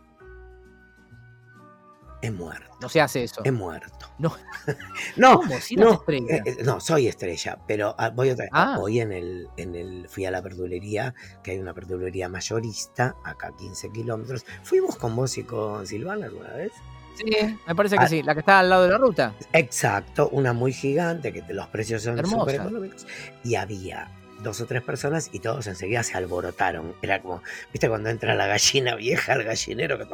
he 2.23 2.31
muerto. 2.31 2.77
No 2.81 2.89
se 2.89 3.01
hace 3.01 3.25
eso. 3.25 3.43
He 3.45 3.51
muerto. 3.51 4.07
No. 4.19 4.35
no, 5.17 5.43
no, 5.77 6.05
eh, 6.09 6.43
eh, 6.47 6.57
no, 6.65 6.81
soy 6.81 7.09
estrella, 7.09 7.59
pero 7.67 7.95
ah, 7.99 8.11
voy 8.11 8.31
otra 8.31 8.47
ah. 8.53 8.79
Hoy 8.81 9.01
en 9.01 9.13
el, 9.13 9.49
en 9.57 9.75
el, 9.75 10.09
fui 10.09 10.25
a 10.25 10.31
la 10.31 10.41
verdulería, 10.41 11.15
que 11.43 11.51
hay 11.51 11.59
una 11.59 11.73
verdulería 11.73 12.29
mayorista, 12.29 13.17
acá 13.25 13.49
a 13.49 13.57
15 13.57 13.91
kilómetros. 13.91 14.47
Fuimos 14.63 14.97
con 14.97 15.15
vos 15.17 15.37
y 15.37 15.43
con 15.43 15.87
Silvana 15.87 16.27
alguna 16.27 16.53
vez. 16.55 16.73
Sí, 17.15 17.27
me 17.67 17.75
parece 17.75 17.99
que 17.99 18.05
ah. 18.05 18.09
sí, 18.09 18.23
la 18.23 18.35
que 18.35 18.41
está 18.41 18.61
al 18.61 18.71
lado 18.71 18.85
de 18.85 18.91
la 18.91 18.99
ruta. 18.99 19.35
Exacto, 19.53 20.29
una 20.31 20.53
muy 20.53 20.73
gigante, 20.73 21.33
que 21.33 21.45
los 21.53 21.67
precios 21.67 22.03
son 22.03 22.25
súper 22.25 22.55
económicos. 22.55 23.07
Y 23.45 23.57
había 23.57 24.09
dos 24.43 24.61
o 24.61 24.67
tres 24.67 24.83
personas 24.83 25.29
y 25.33 25.41
todos 25.41 25.67
enseguida 25.67 26.03
se 26.03 26.17
alborotaron. 26.17 26.95
Era 27.03 27.21
como, 27.21 27.43
¿viste 27.73 27.89
cuando 27.89 28.11
entra 28.11 28.35
la 28.35 28.47
gallina 28.47 28.95
vieja 28.97 29.33
al 29.33 29.45
gallinero 29.45 29.99
que 29.99 30.07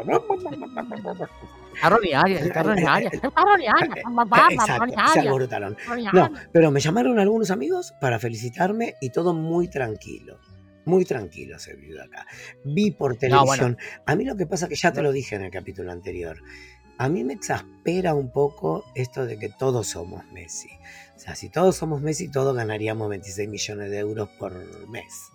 tomó? 4.91 5.13
se 5.13 5.21
alborotaron. 5.21 5.77
No, 6.13 6.31
pero 6.53 6.71
me 6.71 6.81
llamaron 6.81 7.19
algunos 7.19 7.51
amigos 7.51 7.95
para 8.01 8.19
felicitarme 8.19 8.95
y 9.01 9.11
todo 9.11 9.35
muy 9.35 9.69
tranquilo. 9.69 10.39
Muy 10.85 11.05
tranquilo 11.05 11.59
se 11.59 11.75
vivió 11.75 12.03
acá. 12.03 12.27
Vi 12.65 12.91
por 12.91 13.17
televisión. 13.17 13.77
A 14.07 14.15
mí 14.15 14.25
lo 14.25 14.37
que 14.37 14.47
pasa 14.47 14.69
que 14.69 14.75
ya 14.75 14.93
te 14.93 15.03
lo 15.03 15.13
dije 15.13 15.37
en 15.37 15.43
el 15.43 15.51
capítulo 15.51 15.93
anterior. 15.93 16.43
A 16.97 17.09
mí 17.09 17.23
me 17.25 17.35
exaspera 17.35 18.15
un 18.15 18.33
poco 18.33 18.85
esto 18.95 19.25
de 19.27 19.39
que 19.39 19.51
todos 19.51 19.87
somos 19.87 20.25
Messi. 20.33 20.71
O 21.15 21.19
sea, 21.19 21.35
si 21.35 21.49
todos 21.49 21.77
somos 21.77 22.01
Messi, 22.01 22.29
todos 22.29 22.57
ganaríamos 22.57 23.09
26 23.09 23.49
millones 23.49 23.91
de 23.91 23.99
euros 23.99 24.29
por 24.39 24.53
mes. 24.89 25.31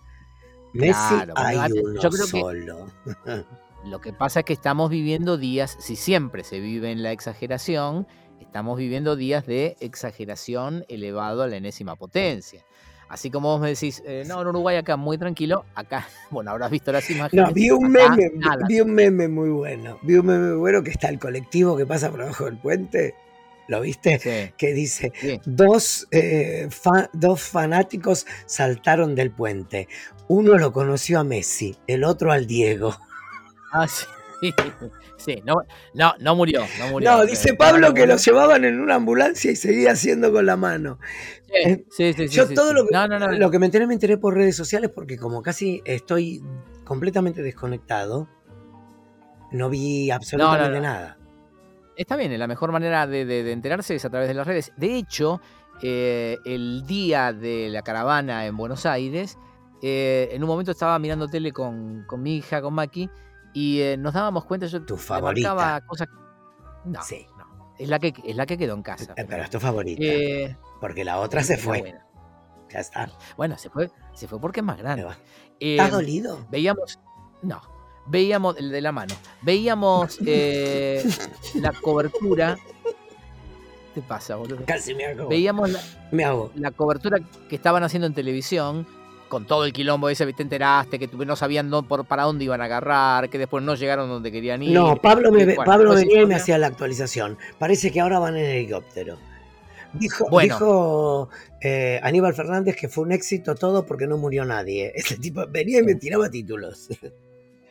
Messi 0.73 1.15
hay 1.35 1.71
uno 1.71 2.11
solo. 2.11 2.87
lo 3.85 3.99
que 4.01 4.13
pasa 4.13 4.39
es 4.39 4.45
que 4.45 4.53
estamos 4.53 4.89
viviendo 4.89 5.37
días, 5.37 5.75
si 5.79 5.95
siempre 5.95 6.43
se 6.43 6.59
vive 6.59 6.91
en 6.91 7.03
la 7.03 7.11
exageración, 7.11 8.07
estamos 8.39 8.77
viviendo 8.77 9.15
días 9.15 9.45
de 9.45 9.75
exageración 9.79 10.85
elevado 10.87 11.43
a 11.43 11.47
la 11.47 11.57
enésima 11.57 11.95
potencia. 11.95 12.63
Así 13.09 13.29
como 13.29 13.49
vos 13.49 13.61
me 13.61 13.69
decís, 13.69 14.01
eh, 14.05 14.23
no, 14.25 14.41
en 14.41 14.47
Uruguay 14.47 14.77
acá 14.77 14.95
muy 14.95 15.17
tranquilo, 15.17 15.65
acá, 15.75 16.07
bueno, 16.31 16.51
habrás 16.51 16.71
visto 16.71 16.91
las 16.91 17.09
imágenes. 17.09 17.47
No, 17.47 17.53
vi 17.53 17.69
un 17.69 17.91
meme, 17.91 18.31
vi 18.67 18.81
un 18.81 18.93
meme 18.93 19.27
muy 19.27 19.49
bueno. 19.49 19.99
Vi 20.01 20.15
un 20.15 20.25
meme 20.25 20.49
muy 20.49 20.57
bueno 20.57 20.83
que 20.83 20.91
está 20.91 21.09
el 21.09 21.19
colectivo 21.19 21.77
que 21.77 21.85
pasa 21.85 22.09
por 22.09 22.21
abajo 22.21 22.45
del 22.45 22.57
puente. 22.57 23.15
¿Lo 23.67 23.79
viste? 23.81 24.53
Que 24.57 24.73
dice, 24.73 25.13
dos, 25.45 26.07
eh, 26.11 26.67
dos 27.13 27.41
fanáticos 27.41 28.25
saltaron 28.45 29.15
del 29.15 29.31
puente. 29.31 29.87
Uno 30.27 30.57
lo 30.57 30.73
conoció 30.73 31.19
a 31.19 31.23
Messi, 31.23 31.77
el 31.87 32.03
otro 32.03 32.31
al 32.31 32.45
Diego. 32.45 32.97
Ah, 33.73 33.87
sí. 33.87 34.05
Sí, 35.17 35.41
no, 35.45 35.55
no, 35.93 36.13
no 36.19 36.35
murió, 36.35 36.61
no 36.79 36.89
murió. 36.89 37.11
No, 37.11 37.25
dice 37.25 37.53
Pablo 37.53 37.93
que 37.93 38.05
lo 38.05 38.17
llevaban 38.17 38.65
en 38.65 38.81
una 38.81 38.95
ambulancia 38.95 39.51
y 39.51 39.55
seguía 39.55 39.91
haciendo 39.91 40.33
con 40.33 40.45
la 40.45 40.57
mano. 40.57 40.99
Sí, 41.47 41.85
sí, 41.89 42.13
sí. 42.13 42.27
Yo 42.27 42.49
todo 42.53 42.73
lo 42.73 42.85
que, 42.85 43.37
lo 43.37 43.51
que 43.51 43.59
me 43.59 43.67
enteré, 43.67 43.87
me 43.87 43.93
enteré 43.93 44.17
por 44.17 44.33
redes 44.33 44.55
sociales 44.55 44.91
porque 44.93 45.17
como 45.17 45.41
casi 45.41 45.81
estoy 45.85 46.43
completamente 46.83 47.41
desconectado, 47.41 48.27
no 49.51 49.69
vi 49.69 50.11
absolutamente 50.11 50.81
nada. 50.81 51.17
Está 51.95 52.17
bien, 52.17 52.37
la 52.37 52.47
mejor 52.47 52.71
manera 52.71 53.07
de, 53.07 53.51
enterarse 53.51 53.95
es 53.95 54.03
a 54.03 54.09
través 54.09 54.27
de 54.27 54.33
las 54.33 54.47
redes. 54.47 54.73
De 54.75 54.95
hecho, 54.97 55.39
eh, 55.81 56.37
el 56.43 56.85
día 56.85 57.31
de 57.31 57.69
la 57.69 57.81
caravana 57.83 58.45
en 58.45 58.57
Buenos 58.57 58.85
Aires, 58.85 59.37
eh, 59.81 60.29
en 60.31 60.43
un 60.43 60.49
momento 60.49 60.71
estaba 60.71 60.97
mirando 60.99 61.27
tele 61.27 61.51
con, 61.51 62.03
con 62.07 62.21
mi 62.21 62.37
hija, 62.37 62.61
con 62.61 62.73
Maki, 62.73 63.09
y 63.53 63.81
eh, 63.81 63.97
nos 63.97 64.13
dábamos 64.13 64.45
cuenta, 64.45 64.65
yo 64.65 64.83
tu 64.83 64.97
favorita. 64.97 65.81
Cosas... 65.85 66.07
No, 66.85 67.01
sí. 67.03 67.27
no. 67.37 67.73
Es 67.77 67.87
la, 67.87 67.99
que, 67.99 68.13
es 68.23 68.35
la 68.35 68.45
que 68.45 68.57
quedó 68.57 68.73
en 68.73 68.83
casa. 68.83 69.13
Eh, 69.15 69.25
pero, 69.27 69.43
es 69.43 69.49
tu 69.49 69.59
favorita. 69.59 70.01
Eh, 70.03 70.57
porque 70.81 71.03
la 71.03 71.19
otra 71.19 71.43
se 71.43 71.57
fue. 71.57 71.95
Ya 72.71 72.79
está. 72.79 73.09
Bueno, 73.37 73.57
se 73.57 73.69
fue, 73.69 73.91
se 74.13 74.27
fue 74.27 74.39
porque 74.39 74.61
es 74.61 74.65
más 74.65 74.77
grande. 74.77 75.07
¿Está 75.59 75.89
dolido? 75.89 76.45
Veíamos. 76.49 76.99
No. 77.41 77.61
Veíamos 78.05 78.57
el 78.57 78.71
de 78.71 78.81
la 78.81 78.91
mano. 78.91 79.15
Veíamos 79.41 80.19
la 80.21 81.71
cobertura. 81.81 82.57
¿Qué 83.93 84.01
te 84.01 84.07
pasa, 84.07 84.35
boludo? 84.35 84.65
Casi 84.65 84.95
me 84.95 85.05
hago. 85.05 85.29
Veíamos 85.29 85.71
me 86.11 86.23
hago. 86.23 86.51
la 86.55 86.71
cobertura 86.71 87.19
que 87.47 87.55
estaban 87.55 87.83
haciendo 87.83 88.07
en 88.07 88.13
televisión 88.13 88.87
con 89.33 89.45
todo 89.45 89.65
el 89.65 89.73
quilombo 89.73 90.09
ese, 90.09 90.31
te 90.31 90.43
enteraste, 90.43 90.99
que 90.99 91.09
no 91.25 91.35
sabían 91.35 91.71
por, 91.87 92.05
para 92.05 92.21
dónde 92.21 92.45
iban 92.45 92.61
a 92.61 92.65
agarrar, 92.65 93.31
que 93.31 93.39
después 93.39 93.63
no 93.63 93.73
llegaron 93.73 94.07
donde 94.07 94.31
querían 94.31 94.61
ir. 94.61 94.73
No, 94.73 94.95
Pablo, 94.95 95.31
me, 95.31 95.55
Pablo 95.55 95.95
venía 95.95 96.21
y 96.21 96.27
me 96.27 96.35
hacía 96.35 96.59
la 96.59 96.67
actualización. 96.67 97.39
Parece 97.57 97.91
que 97.91 97.99
ahora 97.99 98.19
van 98.19 98.37
en 98.37 98.45
helicóptero. 98.45 99.17
Dijo, 99.93 100.27
dijo 100.39 101.29
eh, 101.61 101.99
Aníbal 102.03 102.35
Fernández 102.35 102.75
que 102.75 102.87
fue 102.87 103.05
un 103.05 103.11
éxito 103.11 103.55
todo 103.55 103.87
porque 103.87 104.05
no 104.05 104.17
murió 104.17 104.45
nadie. 104.45 104.91
Ese 104.95 105.17
tipo 105.17 105.47
venía 105.49 105.79
y 105.79 105.83
me 105.83 105.95
tiraba 105.95 106.29
títulos. 106.29 106.89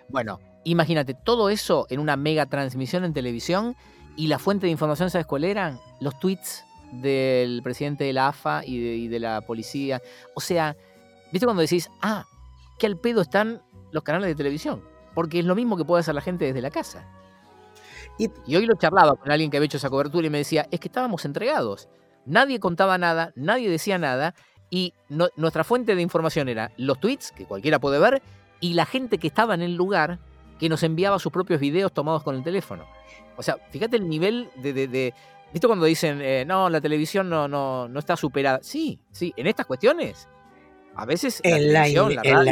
Bueno, 0.08 0.40
imagínate 0.64 1.14
todo 1.14 1.48
eso 1.48 1.86
en 1.90 2.00
una 2.00 2.16
mega 2.16 2.46
transmisión 2.46 3.04
en 3.04 3.12
televisión 3.12 3.76
y 4.16 4.26
la 4.26 4.40
fuente 4.40 4.66
de 4.66 4.72
información, 4.72 5.10
¿sabes 5.10 5.28
cuál 5.28 5.44
eran? 5.44 5.78
Los 6.00 6.18
tweets 6.18 6.64
del 6.90 7.62
presidente 7.62 8.02
de 8.02 8.12
la 8.14 8.26
AFA 8.26 8.64
y 8.66 8.78
y 8.78 9.06
de 9.06 9.20
la 9.20 9.42
policía. 9.42 10.02
O 10.34 10.40
sea, 10.40 10.76
¿Viste 11.32 11.46
cuando 11.46 11.62
decís, 11.62 11.90
ah, 12.02 12.26
qué 12.78 12.86
al 12.86 12.98
pedo 12.98 13.22
están 13.22 13.62
los 13.90 14.02
canales 14.02 14.28
de 14.28 14.34
televisión? 14.34 14.84
Porque 15.14 15.38
es 15.38 15.46
lo 15.46 15.54
mismo 15.54 15.76
que 15.76 15.84
puede 15.84 16.00
hacer 16.00 16.14
la 16.14 16.20
gente 16.20 16.44
desde 16.44 16.60
la 16.60 16.70
casa. 16.70 17.08
Y, 18.18 18.28
hoy 18.54 18.66
lo 18.66 18.76
charlaba 18.76 19.16
con 19.16 19.32
alguien 19.32 19.50
que 19.50 19.56
había 19.56 19.66
hecho 19.66 19.78
esa 19.78 19.88
cobertura 19.88 20.26
y 20.26 20.30
me 20.30 20.38
decía, 20.38 20.68
es 20.70 20.78
que 20.78 20.88
estábamos 20.88 21.24
entregados. 21.24 21.88
Nadie 22.26 22.60
contaba 22.60 22.98
nada, 22.98 23.32
nadie 23.34 23.70
decía 23.70 23.98
nada, 23.98 24.34
y 24.70 24.92
nuestra 25.08 25.64
fuente 25.64 25.94
de 25.94 26.02
información 26.02 26.48
era 26.48 26.70
los 26.76 27.00
tweets, 27.00 27.32
que 27.32 27.46
cualquiera 27.46 27.78
puede 27.78 27.98
ver, 27.98 28.22
y 28.60 28.74
la 28.74 28.86
gente 28.86 29.18
que 29.18 29.26
estaba 29.26 29.54
en 29.54 29.62
el 29.62 29.74
lugar 29.74 30.18
que 30.58 30.68
nos 30.68 30.82
enviaba 30.82 31.18
sus 31.18 31.32
propios 31.32 31.60
videos 31.60 31.92
tomados 31.92 32.22
con 32.22 32.36
el 32.36 32.44
teléfono. 32.44 32.86
O 33.36 33.42
sea, 33.42 33.56
fíjate 33.70 33.96
el 33.96 34.08
nivel 34.08 34.50
de... 34.56 35.14
¿Viste 35.52 35.66
cuando 35.66 35.84
dicen, 35.84 36.20
eh, 36.22 36.44
no, 36.46 36.70
la 36.70 36.80
televisión 36.80 37.28
no, 37.28 37.48
no, 37.48 37.88
no 37.88 37.98
está 37.98 38.16
superada? 38.16 38.60
Sí, 38.62 39.00
sí, 39.10 39.34
en 39.36 39.46
estas 39.46 39.66
cuestiones 39.66 40.28
a 40.94 41.06
veces 41.06 41.40
en 41.42 41.72
la, 41.72 41.88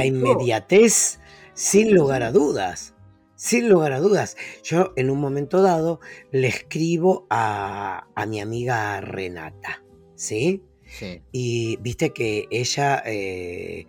inmediatez, 0.07 1.21
sin 1.55 1.95
lugar 1.95 2.23
a 2.23 2.33
dudas. 2.33 2.95
Sin 3.37 3.69
lugar 3.69 3.93
a 3.93 4.01
dudas. 4.01 4.37
Yo 4.63 4.93
en 4.97 5.11
un 5.11 5.19
momento 5.19 5.63
dado 5.63 6.01
le 6.31 6.49
escribo 6.49 7.27
a, 7.31 8.07
mi 8.29 8.41
amiga 8.41 9.01
Renata, 9.01 9.83
¿sí? 10.15 10.63
Sí. 10.87 11.23
Y 11.33 11.77
viste 11.77 12.11
que 12.11 12.47
ella 12.51 13.03
eh, 13.07 13.87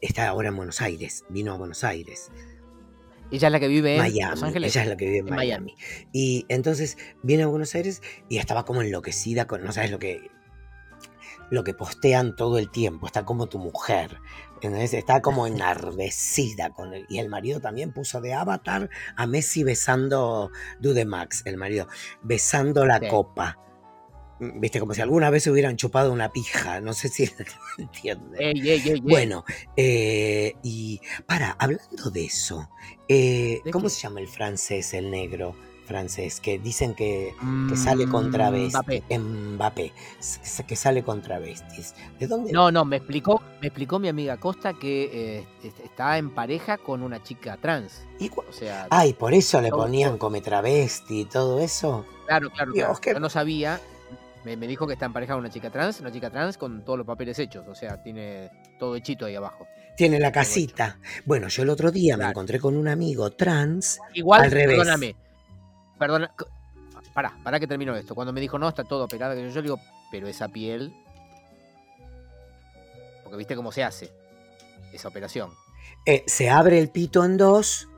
está 0.00 0.28
ahora 0.28 0.48
en 0.48 0.56
Buenos 0.56 0.80
Aires, 0.80 1.24
vino 1.28 1.52
a 1.52 1.56
Buenos 1.56 1.84
Aires. 1.84 2.30
Ella 3.30 3.48
es 3.48 3.52
la 3.52 3.60
que 3.60 3.68
vive 3.68 3.94
en 3.94 4.02
Miami. 4.02 4.30
Los 4.30 4.42
Ángeles. 4.42 4.76
Ella 4.76 4.82
es 4.82 4.88
la 4.90 4.96
que 4.96 5.06
vive 5.06 5.18
en, 5.18 5.34
Miami. 5.34 5.74
Y 6.12 6.44
entonces 6.48 6.98
viene 7.22 7.44
a 7.44 7.46
Buenos 7.46 7.74
Aires 7.74 8.02
y 8.28 8.36
estaba 8.36 8.66
como 8.66 8.82
enloquecida 8.82 9.46
con, 9.46 9.64
no 9.64 9.72
sabes 9.72 9.90
lo 9.90 9.98
que, 9.98 10.30
lo 11.52 11.64
que 11.64 11.74
postean 11.74 12.34
todo 12.34 12.56
el 12.56 12.70
tiempo, 12.70 13.06
está 13.06 13.26
como 13.26 13.46
tu 13.46 13.58
mujer, 13.58 14.22
está 14.62 15.20
como 15.20 15.46
enardecida 15.46 16.70
con 16.70 16.94
él. 16.94 17.04
Y 17.10 17.18
el 17.18 17.28
marido 17.28 17.60
también 17.60 17.92
puso 17.92 18.22
de 18.22 18.32
avatar 18.32 18.88
a 19.16 19.26
Messi 19.26 19.62
besando 19.62 20.50
Dudemax, 20.80 21.44
el 21.44 21.58
marido, 21.58 21.88
besando 22.22 22.86
la 22.86 23.06
copa. 23.06 23.58
Viste, 24.40 24.80
como 24.80 24.94
si 24.94 25.02
alguna 25.02 25.28
vez 25.28 25.46
hubieran 25.46 25.76
chupado 25.76 26.10
una 26.10 26.32
pija, 26.32 26.80
no 26.80 26.94
sé 26.94 27.08
si 27.08 27.30
entiende. 27.78 29.00
bueno, 29.02 29.44
eh, 29.76 30.54
y 30.62 31.02
para, 31.26 31.50
hablando 31.50 32.10
de 32.10 32.24
eso, 32.24 32.70
eh, 33.08 33.60
¿cómo 33.70 33.90
se 33.90 34.00
llama 34.00 34.20
el 34.20 34.28
francés, 34.28 34.94
el 34.94 35.10
negro? 35.10 35.54
Francés, 35.92 36.40
que 36.40 36.58
dicen 36.58 36.94
que, 36.94 37.34
sale 37.76 38.08
contra 38.08 38.50
mm, 38.50 38.68
Mbappé. 38.68 39.02
Mbappé, 39.18 39.92
que 40.66 40.76
sale 40.76 41.02
contra 41.02 41.38
besties. 41.38 41.94
¿De 42.18 42.26
dónde? 42.26 42.50
No, 42.50 42.72
no, 42.72 42.86
me 42.86 42.96
explicó, 42.96 43.42
me 43.60 43.66
explicó 43.66 43.98
mi 43.98 44.08
amiga 44.08 44.38
Costa 44.38 44.72
que 44.72 45.10
eh, 45.12 45.46
está 45.84 46.16
en 46.16 46.30
pareja 46.30 46.78
con 46.78 47.02
una 47.02 47.22
chica 47.22 47.58
trans. 47.58 48.04
¿Y 48.18 48.30
o 48.34 48.52
sea, 48.52 48.86
Ay, 48.90 49.12
por 49.12 49.34
eso 49.34 49.60
le 49.60 49.70
ponían 49.70 50.16
come 50.16 50.40
travesti 50.40 51.20
y 51.20 51.24
todo 51.26 51.60
eso. 51.60 52.06
Claro, 52.26 52.48
claro, 52.50 52.72
Yo 52.74 53.20
no 53.20 53.28
sabía. 53.28 53.78
Me, 54.44 54.56
dijo 54.56 54.88
que 54.88 54.94
está 54.94 55.06
en 55.06 55.12
pareja 55.12 55.34
con 55.34 55.40
una 55.40 55.50
chica 55.50 55.70
trans, 55.70 56.00
una 56.00 56.10
chica 56.10 56.28
trans 56.28 56.58
con 56.58 56.84
todos 56.84 56.98
los 56.98 57.06
papeles 57.06 57.38
hechos, 57.38 57.64
o 57.68 57.76
sea, 57.76 58.02
tiene 58.02 58.50
todo 58.76 58.96
hechito 58.96 59.26
ahí 59.26 59.36
abajo. 59.36 59.68
Tiene 59.96 60.18
la 60.18 60.32
casita. 60.32 60.98
Bueno, 61.24 61.46
yo 61.46 61.62
el 61.62 61.70
otro 61.70 61.92
día 61.92 62.16
me 62.16 62.24
encontré 62.24 62.58
con 62.58 62.76
un 62.76 62.88
amigo 62.88 63.30
trans. 63.30 64.00
Igual, 64.14 64.42
al 64.42 64.50
revés. 64.50 64.78
perdóname, 64.78 65.14
perdón, 66.02 66.28
pará, 67.14 67.32
pará 67.44 67.60
que 67.60 67.68
termino 67.68 67.94
esto. 67.94 68.16
Cuando 68.16 68.32
me 68.32 68.40
dijo, 68.40 68.58
no, 68.58 68.68
está 68.68 68.82
todo 68.82 69.04
operado, 69.04 69.34
yo, 69.36 69.48
yo 69.48 69.62
digo, 69.62 69.80
pero 70.10 70.26
esa 70.26 70.48
piel. 70.48 70.92
Porque 73.22 73.36
viste 73.36 73.54
cómo 73.54 73.70
se 73.70 73.84
hace 73.84 74.12
esa 74.92 75.06
operación. 75.06 75.50
Eh, 76.04 76.24
se 76.26 76.50
abre 76.50 76.80
el 76.80 76.90
pito 76.90 77.24
en 77.24 77.36
dos 77.36 77.88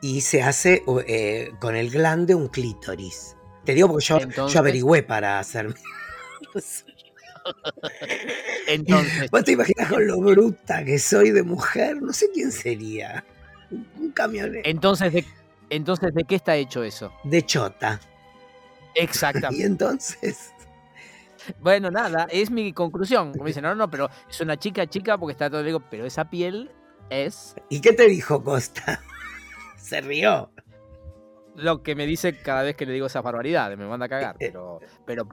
y 0.00 0.22
se 0.22 0.42
hace 0.42 0.82
eh, 1.06 1.50
con 1.60 1.76
el 1.76 1.90
glande 1.90 2.34
un 2.34 2.48
clítoris. 2.48 3.36
Te 3.66 3.74
digo 3.74 3.88
porque 3.88 4.06
yo, 4.06 4.46
yo 4.48 4.58
averigüé 4.58 5.02
para 5.02 5.38
hacerme. 5.38 5.74
Entonces. 6.40 6.86
¿Vos 9.30 9.44
te 9.44 9.52
imaginas 9.52 9.88
con 9.88 10.06
lo 10.06 10.20
bruta 10.20 10.84
que 10.84 10.98
soy 10.98 11.32
de 11.32 11.42
mujer? 11.42 12.00
No 12.00 12.14
sé 12.14 12.30
quién 12.32 12.50
sería. 12.50 13.24
Un 13.70 14.10
camionero. 14.12 14.62
Entonces, 14.64 15.12
¿de, 15.12 15.24
entonces, 15.70 16.12
¿de 16.12 16.24
qué 16.24 16.34
está 16.34 16.56
hecho 16.56 16.82
eso? 16.82 17.12
De 17.24 17.46
chota. 17.46 18.00
Exactamente. 18.94 19.56
y 19.62 19.66
entonces. 19.66 20.52
Bueno, 21.60 21.90
nada, 21.90 22.26
es 22.30 22.50
mi 22.50 22.72
conclusión. 22.72 23.32
Como 23.32 23.44
dicen, 23.46 23.62
no, 23.62 23.74
no, 23.74 23.90
pero 23.90 24.08
es 24.28 24.40
una 24.40 24.58
chica 24.58 24.86
chica 24.86 25.16
porque 25.16 25.32
está 25.32 25.48
todo 25.48 25.62
digo, 25.62 25.82
pero 25.90 26.04
esa 26.04 26.28
piel 26.28 26.70
es. 27.08 27.54
¿Y 27.68 27.80
qué 27.80 27.92
te 27.92 28.08
dijo 28.08 28.42
Costa? 28.42 29.00
Se 29.76 30.00
rió. 30.00 30.50
Lo 31.56 31.82
que 31.82 31.94
me 31.94 32.06
dice 32.06 32.38
cada 32.38 32.62
vez 32.62 32.76
que 32.76 32.86
le 32.86 32.92
digo 32.92 33.06
esas 33.06 33.22
barbaridades, 33.22 33.76
me 33.76 33.86
manda 33.86 34.06
a 34.06 34.08
cagar, 34.08 34.36
eh, 34.38 34.50
pero, 34.50 34.80
pero 35.04 35.28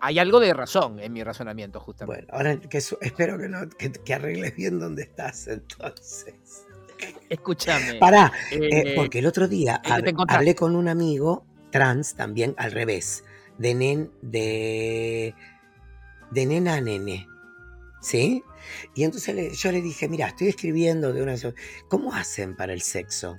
hay 0.00 0.18
algo 0.18 0.38
de 0.38 0.52
razón 0.52 1.00
en 1.00 1.12
mi 1.12 1.24
razonamiento, 1.24 1.80
justamente. 1.80 2.26
Bueno, 2.26 2.36
ahora 2.36 2.60
que, 2.60 2.78
espero 2.78 3.38
que, 3.38 3.48
no, 3.48 3.60
que 4.04 4.14
arregles 4.14 4.54
bien 4.54 4.78
dónde 4.78 5.02
estás 5.02 5.48
entonces. 5.48 6.65
Escúchame. 7.46 7.94
Pará, 8.00 8.32
eh, 8.50 8.58
eh, 8.72 8.92
porque 8.96 9.20
el 9.20 9.26
otro 9.26 9.46
día 9.46 9.80
hablé 9.84 10.56
con 10.56 10.74
un 10.74 10.88
amigo 10.88 11.46
trans 11.70 12.16
también 12.16 12.56
al 12.58 12.72
revés, 12.72 13.22
de 13.56 13.72
nen, 13.72 14.10
de, 14.20 15.32
de 16.32 16.46
nena 16.46 16.74
a 16.74 16.80
nene. 16.80 17.28
¿Sí? 18.00 18.42
Y 18.96 19.04
entonces 19.04 19.56
yo 19.56 19.70
le 19.70 19.80
dije, 19.80 20.08
mira, 20.08 20.26
estoy 20.26 20.48
escribiendo 20.48 21.12
de 21.12 21.22
una... 21.22 21.36
¿Cómo 21.88 22.12
hacen 22.12 22.56
para 22.56 22.72
el 22.72 22.82
sexo? 22.82 23.38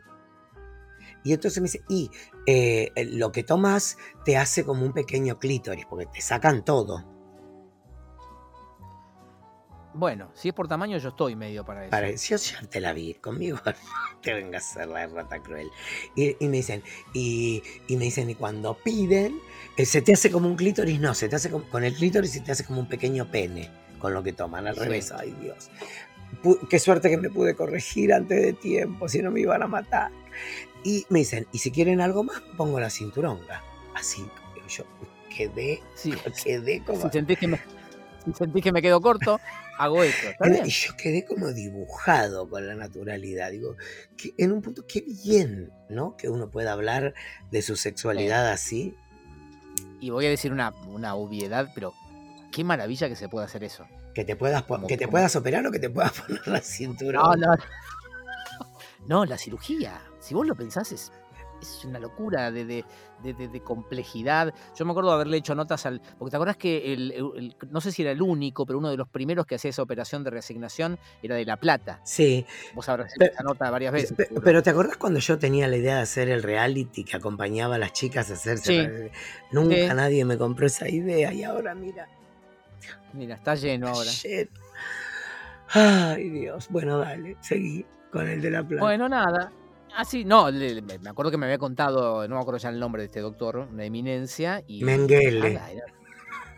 Y 1.25 1.33
entonces 1.33 1.61
me 1.61 1.65
dice, 1.65 1.83
y 1.89 2.09
eh, 2.45 2.93
lo 3.11 3.33
que 3.33 3.43
tomas 3.43 3.97
te 4.23 4.37
hace 4.37 4.63
como 4.63 4.85
un 4.85 4.93
pequeño 4.93 5.37
clítoris, 5.37 5.85
porque 5.85 6.05
te 6.05 6.21
sacan 6.21 6.63
todo. 6.63 7.16
Bueno, 9.97 10.29
si 10.35 10.49
es 10.49 10.53
por 10.53 10.67
tamaño, 10.67 10.99
yo 10.99 11.09
estoy 11.09 11.35
medio 11.35 11.65
para 11.65 11.81
eso. 11.81 11.89
Para, 11.89 12.11
yo 12.11 12.37
ya 12.37 12.61
te 12.69 12.79
la 12.79 12.93
vi, 12.93 13.15
conmigo 13.15 13.57
te 14.21 14.33
vengas 14.33 14.69
a 14.69 14.73
ser 14.73 14.87
la 14.89 15.07
rata 15.07 15.39
cruel. 15.41 15.71
Y, 16.15 16.35
me 16.41 16.57
dicen, 16.57 16.83
y, 17.13 17.63
me 17.89 18.05
dicen, 18.05 18.29
y 18.29 18.35
cuando 18.35 18.75
piden, 18.75 19.39
eh, 19.75 19.85
se 19.85 20.03
te 20.03 20.13
hace 20.13 20.29
como 20.29 20.47
un 20.47 20.55
clítoris, 20.55 20.99
no, 20.99 21.15
se 21.15 21.27
te 21.27 21.35
hace 21.35 21.49
con 21.49 21.83
el 21.83 21.95
clítoris 21.95 22.31
se 22.31 22.41
te 22.41 22.51
hace 22.51 22.63
como 22.63 22.81
un 22.81 22.87
pequeño 22.87 23.31
pene 23.31 23.71
con 23.97 24.13
lo 24.13 24.21
que 24.21 24.33
toman, 24.33 24.67
al 24.67 24.75
revés, 24.75 25.11
ay 25.11 25.35
Dios. 25.41 25.71
Qué 26.69 26.77
suerte 26.77 27.09
que 27.09 27.17
me 27.17 27.31
pude 27.31 27.55
corregir 27.55 28.13
antes 28.13 28.39
de 28.39 28.53
tiempo, 28.53 29.09
si 29.09 29.23
no 29.23 29.31
me 29.31 29.39
iban 29.39 29.63
a 29.63 29.67
matar. 29.67 30.11
Y 30.83 31.07
me 31.09 31.19
dicen, 31.19 31.47
y 31.51 31.57
si 31.57 31.71
quieren 31.71 32.01
algo 32.01 32.23
más, 32.23 32.39
pongo 32.55 32.79
la 32.79 32.91
cinturonga. 32.91 33.63
Así, 33.95 34.23
yo 34.69 34.83
quedé, 35.35 35.81
sí. 35.95 36.13
quedé 36.43 36.83
como... 36.83 37.01
Si 37.01 37.09
sentís 37.09 37.39
que 37.39 37.47
me, 37.47 37.59
sentís 38.35 38.63
que 38.63 38.71
me 38.71 38.83
quedo 38.83 39.01
corto, 39.01 39.39
hago 39.77 40.03
esto. 40.03 40.27
Y 40.65 40.69
yo 40.69 40.95
quedé 40.97 41.25
como 41.25 41.53
dibujado 41.53 42.49
con 42.49 42.67
la 42.67 42.75
naturalidad. 42.75 43.51
Digo, 43.51 43.75
que 44.15 44.33
en 44.37 44.51
un 44.51 44.61
punto, 44.61 44.85
qué 44.87 45.03
bien, 45.23 45.71
¿no? 45.89 46.15
Que 46.17 46.29
uno 46.29 46.49
pueda 46.49 46.73
hablar 46.73 47.13
de 47.51 47.61
su 47.61 47.75
sexualidad 47.75 48.49
así. 48.49 48.95
Y 49.99 50.09
voy 50.09 50.25
a 50.25 50.29
decir 50.29 50.51
una, 50.51 50.71
una 50.87 51.15
obviedad, 51.15 51.69
pero 51.73 51.93
qué 52.51 52.63
maravilla 52.63 53.09
que 53.09 53.15
se 53.15 53.29
pueda 53.29 53.45
hacer 53.45 53.63
eso. 53.63 53.85
Que 54.13 54.25
te 54.25 54.35
puedas, 54.35 54.63
que 54.87 54.97
te 54.97 55.07
puedas 55.07 55.35
operar 55.35 55.65
o 55.65 55.71
que 55.71 55.79
te 55.79 55.89
puedas 55.89 56.11
poner 56.21 56.47
la 56.47 56.61
cintura. 56.61 57.19
No, 57.21 57.35
no. 57.35 57.55
No, 59.07 59.25
la 59.25 59.37
cirugía. 59.37 60.01
Si 60.19 60.33
vos 60.33 60.45
lo 60.45 60.55
pensás, 60.55 60.91
es 60.91 61.11
es 61.61 61.85
una 61.85 61.99
locura 61.99 62.51
de, 62.51 62.83
complejidad. 63.63 64.53
Yo 64.75 64.85
me 64.85 64.91
acuerdo 64.91 65.09
de 65.09 65.15
haberle 65.15 65.37
hecho 65.37 65.55
notas 65.55 65.85
al. 65.85 66.01
Porque 66.17 66.31
te 66.31 66.37
acuerdas 66.37 66.57
que 66.57 66.93
el, 66.93 67.55
no 67.69 67.81
sé 67.81 67.91
si 67.91 68.01
era 68.01 68.11
el 68.11 68.21
único, 68.21 68.65
pero 68.65 68.79
uno 68.79 68.89
de 68.89 68.97
los 68.97 69.07
primeros 69.07 69.45
que 69.45 69.55
hacía 69.55 69.69
esa 69.69 69.81
operación 69.81 70.23
de 70.23 70.29
reasignación 70.29 70.97
era 71.21 71.35
de 71.35 71.45
La 71.45 71.57
Plata. 71.57 71.99
Sí. 72.03 72.45
Vos 72.73 72.87
habrás 72.89 73.13
hecho 73.15 73.31
esa 73.31 73.43
nota 73.43 73.69
varias 73.69 73.93
veces. 73.93 74.27
Pero, 74.43 74.63
¿te 74.63 74.69
acordás 74.69 74.97
cuando 74.97 75.19
yo 75.19 75.37
tenía 75.37 75.67
la 75.67 75.77
idea 75.77 75.95
de 75.95 76.01
hacer 76.01 76.29
el 76.29 76.43
reality 76.43 77.03
que 77.03 77.17
acompañaba 77.17 77.75
a 77.75 77.77
las 77.77 77.93
chicas 77.93 78.29
a 78.29 78.33
hacerse? 78.33 79.11
Nunca 79.51 79.93
nadie 79.93 80.25
me 80.25 80.37
compró 80.37 80.67
esa 80.67 80.87
idea 80.87 81.33
y 81.33 81.43
ahora 81.43 81.73
mira. 81.75 82.07
Mira, 83.13 83.35
está 83.35 83.55
lleno 83.55 83.87
ahora. 83.87 84.11
Lleno. 84.11 84.51
Ay, 85.69 86.29
Dios. 86.29 86.67
Bueno, 86.69 86.99
dale, 86.99 87.35
seguí 87.41 87.85
con 88.11 88.27
el 88.27 88.41
de 88.41 88.51
La 88.51 88.63
Plata. 88.65 88.83
Bueno, 88.83 89.09
nada. 89.09 89.51
Ah, 89.95 90.05
sí, 90.05 90.25
no, 90.25 90.51
me 90.51 91.09
acuerdo 91.09 91.31
que 91.31 91.37
me 91.37 91.45
había 91.45 91.57
contado, 91.57 92.27
no 92.27 92.35
me 92.35 92.41
acuerdo 92.41 92.59
ya 92.59 92.69
el 92.69 92.79
nombre 92.79 93.01
de 93.01 93.07
este 93.07 93.19
doctor, 93.19 93.67
una 93.71 93.83
eminencia. 93.83 94.63
Y, 94.67 94.83
Mengele. 94.83 95.59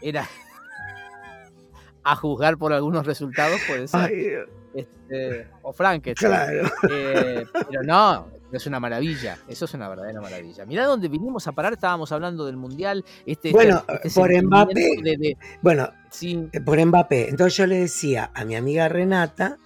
era, 0.01 0.27
a 2.03 2.15
juzgar 2.15 2.57
por 2.57 2.74
algunos 2.74 3.05
resultados, 3.05 3.59
puede 3.67 3.88
ser. 3.88 4.50
Este, 4.74 5.48
o 5.63 5.74
Frankenstein. 5.74 6.31
Claro. 6.31 6.71
Eh, 6.89 7.45
pero 7.53 7.83
no, 7.83 8.27
es 8.51 8.65
una 8.67 8.79
maravilla, 8.79 9.38
eso 9.48 9.65
es 9.65 9.74
una 9.74 9.88
verdadera 9.89 10.21
maravilla. 10.21 10.65
Mirá 10.65 10.86
dónde 10.86 11.07
vinimos 11.07 11.48
a 11.48 11.51
parar, 11.51 11.74
estábamos 11.74 12.12
hablando 12.12 12.45
del 12.45 12.57
Mundial. 12.57 13.03
Este, 13.25 13.51
bueno, 13.51 13.83
este 14.03 14.19
por 14.19 14.31
Mbappé. 14.31 15.38
bueno, 15.62 15.89
sí. 16.09 16.48
Eh, 16.51 16.62
por 16.62 16.83
Mbappé. 16.83 17.29
Entonces 17.29 17.57
yo 17.57 17.67
le 17.67 17.79
decía 17.79 18.31
a 18.33 18.45
mi 18.45 18.55
amiga 18.55 18.89
Renata 18.89 19.57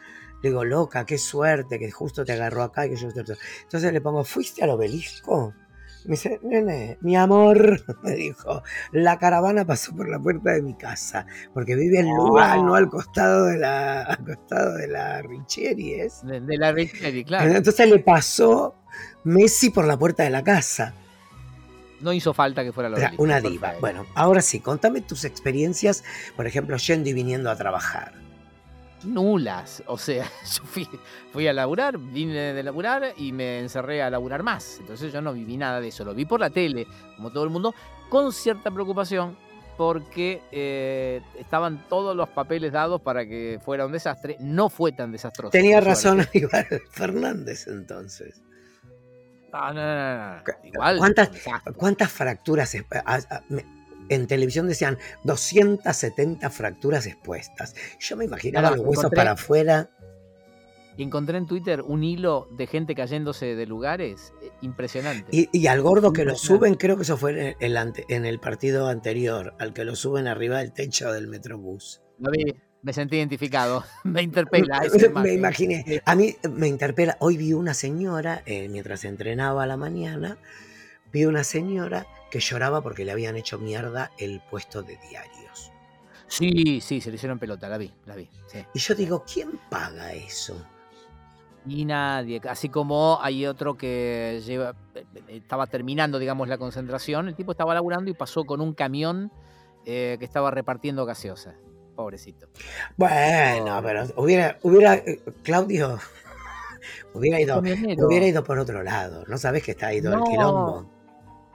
le 0.43 0.49
digo, 0.49 0.65
loca, 0.65 1.05
qué 1.05 1.17
suerte 1.17 1.79
que 1.79 1.89
justo 1.89 2.25
te 2.25 2.33
agarró 2.33 2.63
acá. 2.63 2.87
Que 2.89 2.97
yo... 2.97 3.07
Entonces 3.07 3.93
le 3.93 4.01
pongo, 4.01 4.25
¿fuiste 4.25 4.61
al 4.61 4.71
obelisco? 4.71 5.53
Me 6.03 6.11
dice, 6.11 6.37
nene, 6.43 6.97
mi 6.99 7.15
amor, 7.15 7.81
me 8.03 8.11
dijo, 8.11 8.61
la 8.91 9.17
caravana 9.17 9.63
pasó 9.63 9.95
por 9.95 10.09
la 10.09 10.19
puerta 10.19 10.51
de 10.51 10.61
mi 10.61 10.75
casa, 10.75 11.25
porque 11.53 11.75
vive 11.75 11.99
en 11.99 12.13
lugar, 12.13 12.61
no 12.61 12.75
al 12.75 12.89
costado 12.89 13.45
de 13.45 13.57
la, 13.57 14.01
al 14.01 14.25
costado 14.25 14.75
de 14.75 14.89
la 14.89 15.21
Richieri, 15.21 15.93
De, 16.23 16.57
la 16.57 16.73
Richieri, 16.73 17.23
claro. 17.23 17.49
Entonces 17.49 17.89
le 17.89 17.99
pasó 17.99 18.75
Messi 19.23 19.69
por 19.69 19.85
la 19.85 19.97
puerta 19.97 20.23
de 20.23 20.29
la 20.29 20.43
casa. 20.43 20.93
No 22.01 22.11
hizo 22.11 22.33
falta 22.33 22.65
que 22.65 22.73
fuera 22.73 22.89
lo 22.89 22.97
Una 23.17 23.39
diva. 23.39 23.75
Bueno, 23.79 24.05
ahora 24.13 24.41
sí, 24.41 24.59
contame 24.59 24.99
tus 24.99 25.23
experiencias, 25.23 26.03
por 26.35 26.47
ejemplo, 26.47 26.75
yendo 26.75 27.07
y 27.07 27.13
viniendo 27.13 27.49
a 27.49 27.55
trabajar 27.55 28.22
nulas. 29.05 29.83
O 29.87 29.97
sea, 29.97 30.25
yo 30.55 30.63
fui, 30.63 30.87
fui 31.31 31.47
a 31.47 31.53
laburar, 31.53 31.97
vine 31.97 32.53
de 32.53 32.63
laburar 32.63 33.13
y 33.17 33.31
me 33.31 33.59
encerré 33.59 34.01
a 34.01 34.09
laburar 34.09 34.43
más. 34.43 34.77
Entonces 34.79 35.11
yo 35.11 35.21
no 35.21 35.33
viví 35.33 35.57
nada 35.57 35.81
de 35.81 35.89
eso. 35.89 36.03
Lo 36.03 36.13
vi 36.13 36.25
por 36.25 36.39
la 36.39 36.49
tele, 36.49 36.87
como 37.15 37.31
todo 37.31 37.43
el 37.43 37.49
mundo, 37.49 37.73
con 38.09 38.31
cierta 38.31 38.71
preocupación 38.71 39.37
porque 39.77 40.41
eh, 40.51 41.21
estaban 41.39 41.87
todos 41.89 42.15
los 42.15 42.29
papeles 42.29 42.71
dados 42.71 43.01
para 43.01 43.25
que 43.25 43.59
fuera 43.63 43.85
un 43.85 43.91
desastre. 43.91 44.37
No 44.39 44.69
fue 44.69 44.91
tan 44.91 45.11
desastroso. 45.11 45.51
Tenía 45.51 45.81
razón 45.81 46.25
Igual 46.33 46.67
Fernández 46.91 47.67
entonces. 47.67 48.41
No, 49.51 49.73
no, 49.73 49.81
no, 49.81 50.35
no. 50.35 50.43
Igual. 50.63 50.97
¿Cuántas, 50.97 51.29
¿cuántas 51.75 52.11
fracturas? 52.11 52.75
En 54.09 54.27
televisión 54.27 54.67
decían 54.67 54.97
270 55.23 56.49
fracturas 56.49 57.05
expuestas. 57.05 57.75
Yo 57.99 58.17
me 58.17 58.25
imaginaba 58.25 58.71
los 58.71 58.85
huesos 58.85 59.11
para 59.11 59.31
afuera. 59.31 59.89
Encontré 60.97 61.37
en 61.39 61.47
Twitter 61.47 61.81
un 61.81 62.03
hilo 62.03 62.47
de 62.51 62.67
gente 62.67 62.93
cayéndose 62.93 63.55
de 63.55 63.65
lugares 63.65 64.31
eh, 64.43 64.51
impresionante. 64.61 65.49
Y, 65.51 65.67
al 65.67 65.81
gordo 65.81 66.13
que 66.13 66.23
lo 66.23 66.35
suben, 66.35 66.75
creo 66.75 66.97
que 66.97 67.01
eso 67.01 67.17
fue 67.17 67.55
en 67.59 67.75
el, 67.75 67.93
en 68.09 68.25
el 68.25 68.39
partido 68.39 68.87
anterior, 68.87 69.55
al 69.59 69.73
que 69.73 69.85
lo 69.85 69.95
suben 69.95 70.27
arriba 70.27 70.59
del 70.59 70.71
techo 70.71 71.11
del 71.11 71.27
Metrobús. 71.27 72.03
Lo 72.19 72.29
vi, 72.29 72.53
me 72.83 72.93
sentí 72.93 73.15
identificado, 73.15 73.83
me 74.03 74.21
interpela. 74.21 74.81
me 75.15 75.33
imaginé, 75.33 76.01
a 76.05 76.15
mí 76.15 76.35
me 76.51 76.67
interpela, 76.67 77.17
hoy 77.19 77.37
vi 77.37 77.53
una 77.53 77.73
señora, 77.73 78.43
eh, 78.45 78.67
mientras 78.69 79.05
entrenaba 79.05 79.63
a 79.63 79.67
la 79.67 79.77
mañana, 79.77 80.37
vi 81.13 81.25
una 81.25 81.43
señora 81.43 82.07
que 82.31 82.39
lloraba 82.39 82.81
porque 82.81 83.05
le 83.05 83.11
habían 83.11 83.37
hecho 83.37 83.59
mierda 83.59 84.11
el 84.17 84.41
puesto 84.49 84.81
de 84.81 84.97
diarios. 85.09 85.71
Sí, 86.27 86.81
sí, 86.81 86.99
se 86.99 87.11
le 87.11 87.15
hicieron 87.17 87.37
pelota, 87.37 87.69
la 87.69 87.77
vi, 87.77 87.93
la 88.07 88.15
vi. 88.15 88.27
Y 88.73 88.79
yo 88.79 88.95
digo, 88.95 89.23
¿quién 89.31 89.59
paga 89.69 90.13
eso? 90.13 90.59
Y 91.67 91.85
nadie, 91.85 92.41
así 92.49 92.69
como 92.69 93.19
hay 93.21 93.45
otro 93.45 93.77
que 93.77 94.41
lleva, 94.43 94.73
estaba 95.27 95.67
terminando, 95.67 96.17
digamos, 96.17 96.47
la 96.47 96.57
concentración, 96.57 97.27
el 97.27 97.35
tipo 97.35 97.51
estaba 97.51 97.75
laburando 97.75 98.09
y 98.09 98.15
pasó 98.15 98.43
con 98.45 98.59
un 98.59 98.73
camión 98.73 99.31
eh, 99.85 100.17
que 100.17 100.25
estaba 100.25 100.49
repartiendo 100.49 101.05
gaseosa. 101.05 101.53
Pobrecito. 101.95 102.47
Bueno, 102.97 103.79
pero 103.83 104.05
hubiera, 104.15 104.57
hubiera, 104.63 104.95
eh, 104.95 105.21
Claudio, 105.43 105.99
hubiera 107.13 107.39
ido, 107.39 107.59
hubiera 107.59 108.25
ido 108.25 108.43
por 108.43 108.57
otro 108.57 108.81
lado. 108.81 109.23
¿No 109.27 109.37
sabes 109.37 109.61
que 109.61 109.71
está 109.71 109.87
ahí 109.87 110.01
todo 110.01 110.15
el 110.15 110.23
quilombo? 110.23 111.02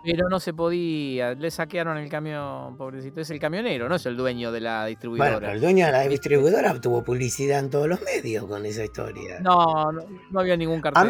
Pero 0.05 0.29
no 0.29 0.39
se 0.39 0.55
podía, 0.55 1.35
le 1.35 1.51
saquearon 1.51 1.99
el 1.99 2.09
camión, 2.09 2.77
pobrecito. 2.77 3.21
Es 3.21 3.31
el 3.31 3.41
camionero, 3.41 3.89
no 3.89 3.97
es 3.97 4.07
el 4.07 4.17
dueño 4.17 4.53
de 4.53 4.61
la 4.61 4.87
distribuidora. 4.87 5.39
Bueno, 5.39 5.53
el 5.53 5.61
dueño 5.61 5.87
de 5.87 5.93
la 5.93 6.03
distribuidora 6.03 6.81
tuvo 6.81 7.03
publicidad 7.03 7.59
en 7.59 7.71
todos 7.71 7.89
los 7.89 8.01
medios 8.03 8.47
con 8.47 8.65
esa 8.65 8.85
historia. 8.85 9.41
No, 9.41 9.91
no, 9.93 10.41
había 10.41 10.57
ningún 10.57 10.81
cartel. 10.81 11.03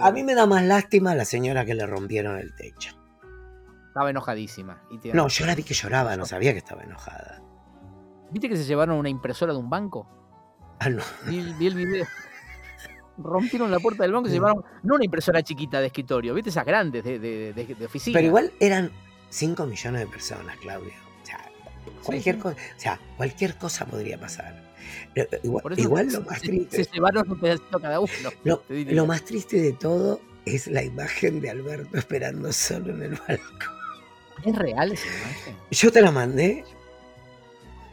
A 0.00 0.10
mí, 0.12 0.22
me 0.24 0.34
da 0.34 0.46
más 0.46 0.62
lástima 0.64 1.14
la 1.14 1.24
señora 1.24 1.64
que 1.64 1.74
le 1.74 1.86
rompieron 1.86 2.38
el 2.38 2.54
techo. 2.54 2.94
Estaba 3.88 4.10
enojadísima. 4.10 4.82
no, 5.12 5.28
yo 5.28 5.46
la 5.46 5.54
vi 5.54 5.62
que 5.62 5.74
lloraba, 5.74 6.16
no 6.16 6.26
sabía 6.26 6.52
que 6.52 6.58
estaba 6.58 6.82
enojada. 6.82 7.42
¿Viste 8.30 8.48
que 8.48 8.56
se 8.56 8.64
llevaron 8.64 8.96
una 8.96 9.08
impresora 9.08 9.52
de 9.52 9.58
un 9.58 9.68
banco? 9.68 10.08
Ah, 10.80 10.88
no. 10.88 11.02
vi 11.26 11.66
el 11.66 11.74
video 11.74 12.06
rompieron 13.18 13.70
la 13.70 13.78
puerta 13.78 14.02
del 14.02 14.12
banco 14.12 14.28
y 14.28 14.30
se 14.30 14.36
llevaron, 14.36 14.64
no 14.82 14.94
una 14.94 15.04
impresora 15.04 15.42
chiquita 15.42 15.80
de 15.80 15.86
escritorio, 15.86 16.34
¿viste? 16.34 16.50
Esas 16.50 16.64
grandes 16.64 17.04
de, 17.04 17.18
de, 17.18 17.84
oficina. 17.84 18.14
Pero 18.14 18.26
igual 18.26 18.52
eran 18.60 18.90
5 19.30 19.66
millones 19.66 20.00
de 20.00 20.06
personas, 20.06 20.56
Claudio. 20.58 20.92
O 21.22 21.26
sea, 21.26 21.50
cualquier, 22.02 22.38
Cosa, 22.38 22.56
o 22.56 22.80
sea, 22.80 23.00
cualquier 23.16 23.56
cosa 23.56 23.86
podría 23.86 24.18
pasar. 24.18 24.62
igual, 25.42 26.12
lo 26.12 26.20
más 26.22 26.40
triste. 26.40 26.84
Se 26.84 26.90
llevaron 26.92 27.30
un 27.30 27.38
pedacito 27.38 27.80
cada 27.80 28.00
uno. 28.00 28.12
Lo, 28.68 29.06
más 29.06 29.22
triste 29.24 29.60
de 29.60 29.72
todo 29.72 30.20
es 30.44 30.66
la 30.66 30.82
imagen 30.82 31.40
de 31.40 31.50
Alberto 31.50 31.96
esperando 31.96 32.52
solo 32.52 32.94
en 32.94 33.02
el 33.02 33.10
balcón. 33.10 33.82
¿Es 34.44 34.56
real 34.56 34.92
esa 34.92 35.06
imagen? 35.06 35.56
Yo 35.70 35.92
te 35.92 36.02
la 36.02 36.10
mandé. 36.10 36.64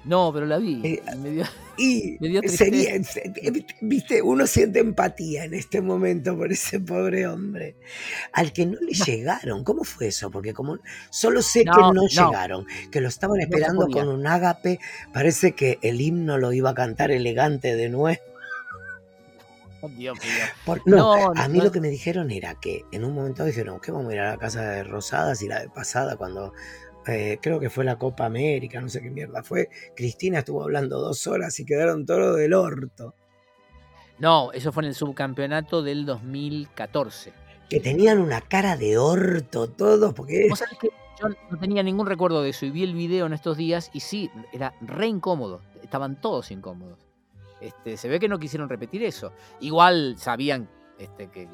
No, 0.05 0.31
pero 0.33 0.45
la 0.45 0.57
vi. 0.57 0.81
Eh, 0.83 1.03
y 1.77 2.17
sería, 2.47 2.93
viste, 3.81 4.21
uno 4.21 4.47
siente 4.47 4.79
empatía 4.79 5.45
en 5.45 5.53
este 5.53 5.81
momento 5.81 6.37
por 6.37 6.51
ese 6.51 6.79
pobre 6.79 7.27
hombre, 7.27 7.75
al 8.33 8.53
que 8.53 8.65
no 8.65 8.79
le 8.79 8.93
llegaron. 8.93 9.63
¿Cómo 9.63 9.83
fue 9.83 10.07
eso? 10.07 10.31
Porque 10.31 10.53
como 10.53 10.79
solo 11.09 11.41
sé 11.41 11.63
que 11.63 11.71
no, 11.71 12.07
llegaron, 12.07 12.65
que 12.91 13.01
lo 13.01 13.09
estaban 13.09 13.39
esperando 13.41 13.87
con 13.87 14.07
un 14.07 14.25
ágape, 14.25 14.79
parece 15.13 15.53
que 15.53 15.79
el 15.81 16.01
himno 16.01 16.37
lo 16.37 16.53
iba 16.53 16.71
a 16.71 16.75
cantar 16.75 17.11
elegante 17.11 17.75
de 17.75 17.89
nuevo. 17.89 18.19
Oh, 19.81 19.87
Dios 19.87 20.17
no, 20.85 21.31
a 21.33 21.47
mí 21.47 21.61
lo 21.61 21.71
que 21.71 21.79
me 21.79 21.87
dijeron 21.87 22.31
era 22.31 22.55
que 22.55 22.83
en 22.91 23.05
un 23.05 23.13
momento 23.13 23.45
dijeron 23.45 23.79
que 23.79 23.91
vamos 23.93 24.11
a 24.11 24.13
ir 24.13 24.19
a 24.19 24.31
la 24.31 24.37
casa 24.37 24.61
de 24.61 24.83
Rosadas 24.83 25.41
y 25.41 25.47
la 25.47 25.61
de 25.61 25.69
pasada 25.69 26.17
cuando 26.17 26.53
eh, 27.11 27.39
creo 27.41 27.59
que 27.59 27.69
fue 27.69 27.83
la 27.83 27.97
Copa 27.97 28.25
América, 28.25 28.79
no 28.81 28.89
sé 28.89 29.01
qué 29.01 29.09
mierda 29.09 29.43
fue. 29.43 29.69
Cristina 29.95 30.39
estuvo 30.39 30.63
hablando 30.63 30.99
dos 30.99 31.27
horas 31.27 31.59
y 31.59 31.65
quedaron 31.65 32.05
todos 32.05 32.37
del 32.37 32.53
orto. 32.53 33.13
No, 34.19 34.51
eso 34.51 34.71
fue 34.71 34.83
en 34.83 34.89
el 34.89 34.95
subcampeonato 34.95 35.81
del 35.81 36.05
2014. 36.05 37.31
Que 37.69 37.79
tenían 37.79 38.19
una 38.19 38.41
cara 38.41 38.75
de 38.75 38.97
orto 38.97 39.69
todos, 39.69 40.13
porque... 40.13 40.47
¿Vos 40.49 40.59
sabés 40.59 40.77
que 40.79 40.89
yo 41.19 41.29
no 41.49 41.57
tenía 41.59 41.83
ningún 41.83 42.07
recuerdo 42.07 42.41
de 42.41 42.49
eso 42.49 42.65
y 42.65 42.71
vi 42.71 42.83
el 42.83 42.93
video 42.93 43.25
en 43.25 43.33
estos 43.33 43.57
días 43.57 43.89
y 43.93 43.99
sí, 43.99 44.31
era 44.51 44.73
re 44.81 45.07
incómodo. 45.07 45.61
Estaban 45.83 46.19
todos 46.19 46.51
incómodos. 46.51 46.99
Este, 47.61 47.97
se 47.97 48.07
ve 48.07 48.19
que 48.19 48.29
no 48.29 48.39
quisieron 48.39 48.69
repetir 48.69 49.03
eso. 49.03 49.33
Igual 49.59 50.15
sabían 50.17 50.69
este, 50.97 51.27
que 51.27 51.47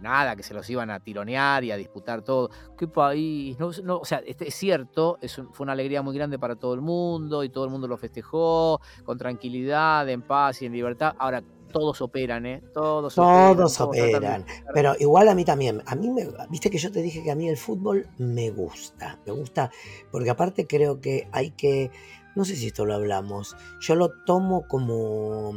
nada, 0.00 0.36
que 0.36 0.42
se 0.42 0.54
los 0.54 0.68
iban 0.70 0.90
a 0.90 1.00
tironear 1.00 1.64
y 1.64 1.70
a 1.70 1.76
disputar 1.76 2.22
todo. 2.22 2.50
¿Qué 2.76 2.88
país? 2.88 3.58
No, 3.58 3.68
o 3.98 4.04
sea, 4.04 4.18
este, 4.26 4.48
es 4.48 4.54
cierto, 4.54 5.18
es 5.20 5.34
fue 5.52 5.64
una 5.64 5.72
alegría 5.72 6.02
muy 6.02 6.14
grande 6.14 6.38
para 6.38 6.56
todo 6.56 6.74
el 6.74 6.80
mundo 6.80 7.44
y 7.44 7.48
todo 7.48 7.64
el 7.64 7.70
mundo 7.70 7.88
lo 7.88 7.96
festejó 7.96 8.80
con 9.04 9.18
tranquilidad, 9.18 10.08
en 10.08 10.22
paz 10.22 10.62
y 10.62 10.66
en 10.66 10.72
libertad. 10.72 11.14
Ahora, 11.18 11.42
todos 11.68 12.00
operan, 12.00 12.46
¿eh? 12.46 12.62
Todos, 12.72 13.14
todos 13.14 13.80
operan. 13.80 14.44
Pero 14.74 14.94
igual 14.98 15.28
a 15.28 15.34
mí 15.34 15.44
también. 15.44 15.82
A 15.86 15.94
mí 15.94 16.10
me, 16.10 16.28
viste 16.50 16.70
que 16.70 16.78
yo 16.78 16.90
te 16.90 17.02
dije 17.02 17.22
que 17.22 17.30
a 17.30 17.34
mí 17.34 17.48
el 17.48 17.56
fútbol 17.56 18.08
me 18.18 18.50
gusta. 18.50 19.18
Me 19.26 19.32
gusta 19.32 19.70
porque 20.10 20.30
aparte 20.30 20.66
creo 20.66 21.00
que 21.00 21.28
hay 21.32 21.50
que, 21.52 21.90
no 22.34 22.44
sé 22.44 22.56
si 22.56 22.68
esto 22.68 22.84
lo 22.84 22.94
hablamos, 22.94 23.56
yo 23.80 23.94
lo 23.94 24.10
tomo 24.24 24.66
como, 24.66 25.52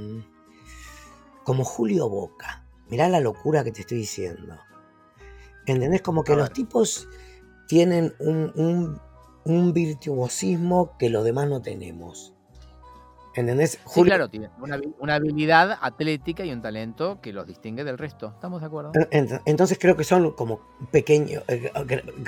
como 1.44 1.64
Julio 1.64 2.10
Boca. 2.10 2.61
Mirá 2.92 3.10
la 3.10 3.22
locura 3.22 3.64
que 3.64 3.72
te 3.72 3.82
estoy 3.82 4.00
diciendo. 4.00 4.60
¿Entendés? 5.66 6.02
Como 6.02 6.24
que 6.24 6.36
los 6.36 6.52
tipos 6.52 7.08
tienen 7.68 8.14
un, 8.20 9.00
un 9.46 9.74
virtuosismo 9.74 10.98
que 10.98 11.10
los 11.10 11.24
demás 11.24 11.48
no 11.48 11.62
tenemos. 11.62 12.36
¿Entendés? 13.34 13.80
Sí, 13.88 14.04
claro, 14.04 14.30
tiene 14.30 14.50
una, 15.00 15.16
habilidad 15.16 15.78
atlética 15.82 16.44
y 16.44 16.52
un 16.52 16.62
talento 16.62 17.22
que 17.22 17.32
los 17.32 17.48
distingue 17.48 17.84
del 17.84 17.98
resto. 17.98 18.28
¿Estamos 18.28 18.60
de 18.62 18.68
acuerdo? 18.68 18.92
Entonces 19.46 19.78
creo 19.80 19.96
que 19.96 20.04
son 20.04 20.32
como 20.32 20.60
pequeños, 20.92 21.44
eh, 21.48 21.72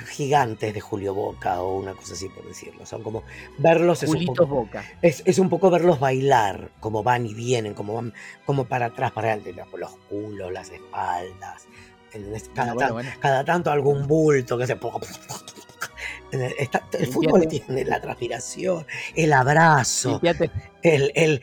gigantes 0.08 0.74
de 0.74 0.80
Julio 0.80 1.14
Boca 1.14 1.62
o 1.62 1.78
una 1.78 1.94
cosa 1.94 2.14
así 2.14 2.30
por 2.30 2.46
decirlo. 2.48 2.86
Son 2.86 3.04
como 3.04 3.24
verlos 3.58 4.04
es 4.04 4.10
un, 4.10 4.26
poco, 4.26 4.48
Boca. 4.48 4.84
Es, 5.02 5.40
un 5.40 5.50
poco 5.50 5.70
verlos 5.70 6.00
bailar, 6.00 6.70
como 6.80 7.04
van 7.04 7.26
y 7.26 7.34
vienen, 7.34 7.74
como 7.74 7.96
van 7.96 8.14
como 8.46 8.66
para 8.66 8.88
atrás, 8.88 9.12
para 9.12 9.34
adelante, 9.34 9.54
los 9.78 9.92
culos, 10.10 10.52
las 10.54 10.70
espaldas. 10.70 11.68
Cada, 12.54 12.76
cada 13.20 13.44
tanto 13.44 13.72
algún 13.72 14.08
bulto 14.08 14.58
que 14.58 14.68
se 14.68 14.78
el 16.34 17.08
fútbol 17.08 17.48
tiene 17.48 17.86
la 17.86 18.02
transpiración, 18.02 18.86
el 19.16 19.34
abrazo, 19.34 20.20
el, 20.82 21.12
el, 21.16 21.42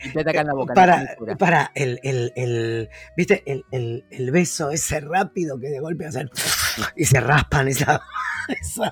para, 0.75 1.15
para 1.37 1.71
el, 1.75 1.99
el, 2.03 2.89
¿viste? 3.15 3.43
El, 3.45 4.31
beso 4.31 4.71
ese 4.71 4.99
rápido 4.99 5.59
que 5.59 5.69
de 5.69 5.79
golpe 5.79 6.05
hacen 6.05 6.29
y 6.95 7.05
se 7.05 7.19
raspan 7.19 7.67
esas, 7.69 8.01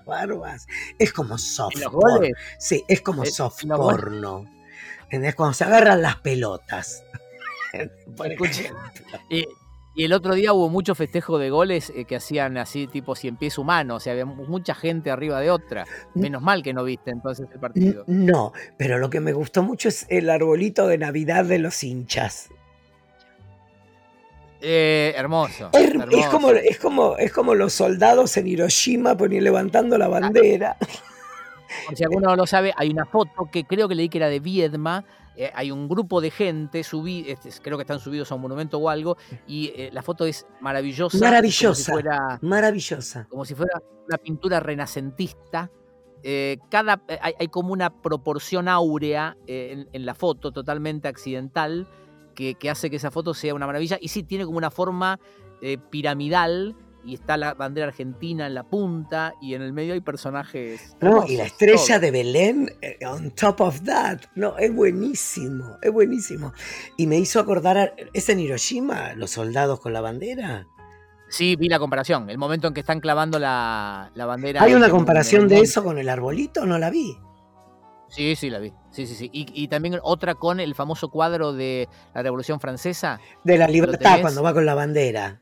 barbas. 0.05 0.67
Es 0.97 1.13
como 1.13 1.38
soft 1.38 1.81
porno. 1.91 2.27
Sí, 2.57 2.83
es 2.88 3.01
como 3.01 3.25
soft 3.25 3.65
porno. 3.65 4.45
Cuando 5.35 5.53
se 5.53 5.63
agarran 5.63 6.01
las 6.01 6.17
pelotas. 6.17 7.03
Por 8.15 8.31
y 9.29 9.45
el 9.95 10.13
otro 10.13 10.36
día 10.36 10.54
hubo 10.54 10.69
mucho 10.69 10.95
festejo 10.95 11.38
de 11.39 11.49
goles 11.49 11.91
eh, 11.95 12.06
que 12.06 12.15
hacían 12.15 12.58
así 12.58 12.88
tipo 12.88 13.15
cien 13.15 13.38
pies 13.38 13.58
humanos, 13.58 13.97
o 13.97 13.99
sea, 13.99 14.13
había 14.13 14.25
mucha 14.25 14.75
gente 14.75 15.12
arriba 15.12 15.39
de 15.39 15.52
otra. 15.52 15.86
Menos 16.13 16.41
mal 16.41 16.63
que 16.63 16.73
no 16.73 16.84
viste 16.84 17.12
entonces 17.12 17.47
el 17.52 17.60
partido. 17.60 18.04
No, 18.08 18.54
pero 18.78 18.97
lo 18.97 19.10
que 19.10 19.19
me 19.19 19.34
gustó 19.34 19.63
mucho 19.63 19.89
es 19.89 20.06
el 20.10 20.30
arbolito 20.30 20.88
de 20.88 20.97
Navidad 20.97 21.45
de 21.45 21.60
los 21.60 21.84
hinchas. 21.84 22.49
Eh, 24.62 25.13
hermoso, 25.15 25.69
Es, 25.71 26.28
como, 26.28 26.52
es, 26.52 26.80
como, 26.80 27.17
es 27.17 27.32
como 27.32 27.56
los 27.56 27.71
soldados 27.71 28.36
en 28.36 28.47
Hiroshima 28.47 29.13
levantando 29.13 29.97
la 29.97 30.10
bandera. 30.10 30.75
si 31.95 32.04
alguno 32.04 32.30
no 32.30 32.36
lo 32.36 32.45
sabe, 32.45 32.73
hay 32.75 32.89
una 32.89 33.06
foto 33.06 33.49
que 33.52 33.63
creo 33.63 33.88
que 33.88 33.95
leí 33.95 34.10
que 34.10 34.17
era 34.17 34.28
de 34.28 34.41
Viedma, 34.41 35.06
eh, 35.39 35.49
hay 35.56 35.71
un 35.71 35.88
grupo 35.88 36.19
de 36.19 36.32
gente, 36.32 36.84
subí, 36.84 37.23
este, 37.25 37.49
creo 37.62 37.78
que 37.78 37.84
están 37.84 38.02
subidos 38.02 38.30
a 38.30 38.36
un 38.36 38.41
monumento 38.41 38.78
o 38.78 38.89
algo, 38.89 39.15
y 39.47 39.71
eh, 39.73 39.89
la 39.93 40.02
foto 40.04 40.25
es 40.25 40.45
maravillosa. 40.60 41.17
Maravillosa. 41.17 41.93
maravillosa. 42.41 43.25
Como 43.30 43.45
si 43.45 43.56
fuera 43.56 43.82
una 44.06 44.17
pintura 44.17 44.60
renacentista. 44.60 45.71
Eh, 46.23 46.58
cada, 46.69 47.02
hay, 47.21 47.47
como 47.47 47.71
una 47.71 48.02
proporción 48.02 48.67
áurea 48.67 49.38
en, 49.47 50.06
la 50.06 50.13
foto, 50.13 50.52
totalmente 50.52 51.08
accidental, 51.08 51.88
que, 52.36 52.56
que, 52.56 52.69
hace 52.69 52.89
que 52.89 52.97
esa 52.97 53.10
foto 53.10 53.34
sea 53.34 53.56
una 53.56 53.65
maravilla. 53.65 53.97
Y 54.02 54.10
sí, 54.10 54.23
tiene 54.23 54.43
como 54.43 54.58
una 54.58 54.71
forma 54.71 55.21
piramidal 55.89 56.75
y 57.03 57.15
está 57.15 57.38
la 57.38 57.53
bandera 57.53 57.88
argentina 57.88 58.47
en 58.47 58.53
la 58.53 58.63
punta 58.63 59.33
y 59.41 59.53
en 59.53 59.62
el 59.62 59.73
medio 59.73 59.93
hay 59.93 60.01
personajes. 60.01 60.95
No, 61.01 61.25
y 61.25 61.38
la 61.38 61.45
estrella 61.45 61.99
de 61.99 62.12
Belén 62.12 62.71
eh, 62.81 62.97
on 63.05 63.31
top 63.31 63.62
of 63.62 63.83
that. 63.83 64.19
No, 64.35 64.57
es 64.57 64.73
buenísimo, 64.73 65.77
es 65.81 65.91
buenísimo. 65.91 66.53
Y 66.97 67.07
me 67.07 67.17
hizo 67.17 67.39
acordar, 67.39 67.95
¿es 68.13 68.29
en 68.29 68.39
Hiroshima 68.39 69.13
los 69.13 69.31
soldados 69.31 69.79
con 69.79 69.93
la 69.93 70.01
bandera? 70.01 70.67
Sí, 71.29 71.55
vi 71.55 71.69
la 71.69 71.79
comparación, 71.79 72.29
el 72.29 72.38
momento 72.38 72.67
en 72.67 72.73
que 72.73 72.79
están 72.79 72.99
clavando 72.99 73.38
la, 73.38 74.12
bandera. 74.15 74.63
¿Hay 74.63 74.73
una 74.73 74.89
comparación 74.89 75.47
de 75.47 75.59
eso 75.59 75.83
con 75.83 75.97
el 75.99 76.09
arbolito? 76.09 76.65
No 76.65 76.79
la 76.79 76.89
vi. 76.89 77.15
Sí, 78.07 78.35
sí, 78.35 78.49
la 78.49 78.57
vi. 78.57 78.73
Sí, 78.89 79.05
sí, 79.05 79.13
sí. 79.13 79.29
Y, 79.31 79.45
y, 79.53 79.67
también 79.67 79.99
otra 80.01 80.33
con 80.33 80.59
el 80.59 80.73
famoso 80.73 81.09
cuadro 81.09 81.53
de 81.53 81.88
la 82.15 82.23
Revolución 82.23 82.59
Francesa. 82.59 83.19
De 83.43 83.59
la 83.59 83.67
libertad, 83.67 84.21
cuando 84.21 84.41
va 84.41 84.51
con 84.53 84.65
la 84.65 84.73
bandera. 84.73 85.39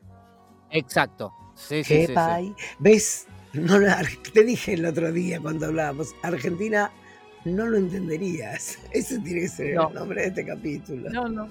Exacto, 0.70 1.32
Sí, 1.58 1.82
¿Ves? 2.78 3.26
No, 3.52 3.78
te 4.32 4.44
dije 4.44 4.74
el 4.74 4.86
otro 4.86 5.12
día 5.12 5.40
cuando 5.40 5.66
hablábamos, 5.66 6.14
Argentina 6.22 6.90
no 7.44 7.66
lo 7.66 7.76
entenderías. 7.76 8.78
Ese 8.92 9.18
tiene 9.20 9.40
que 9.40 9.48
ser 9.48 9.66
el 9.68 9.94
nombre 9.94 10.22
de 10.22 10.28
este 10.28 10.46
capítulo. 10.46 11.10
No, 11.10 11.28
no. 11.28 11.48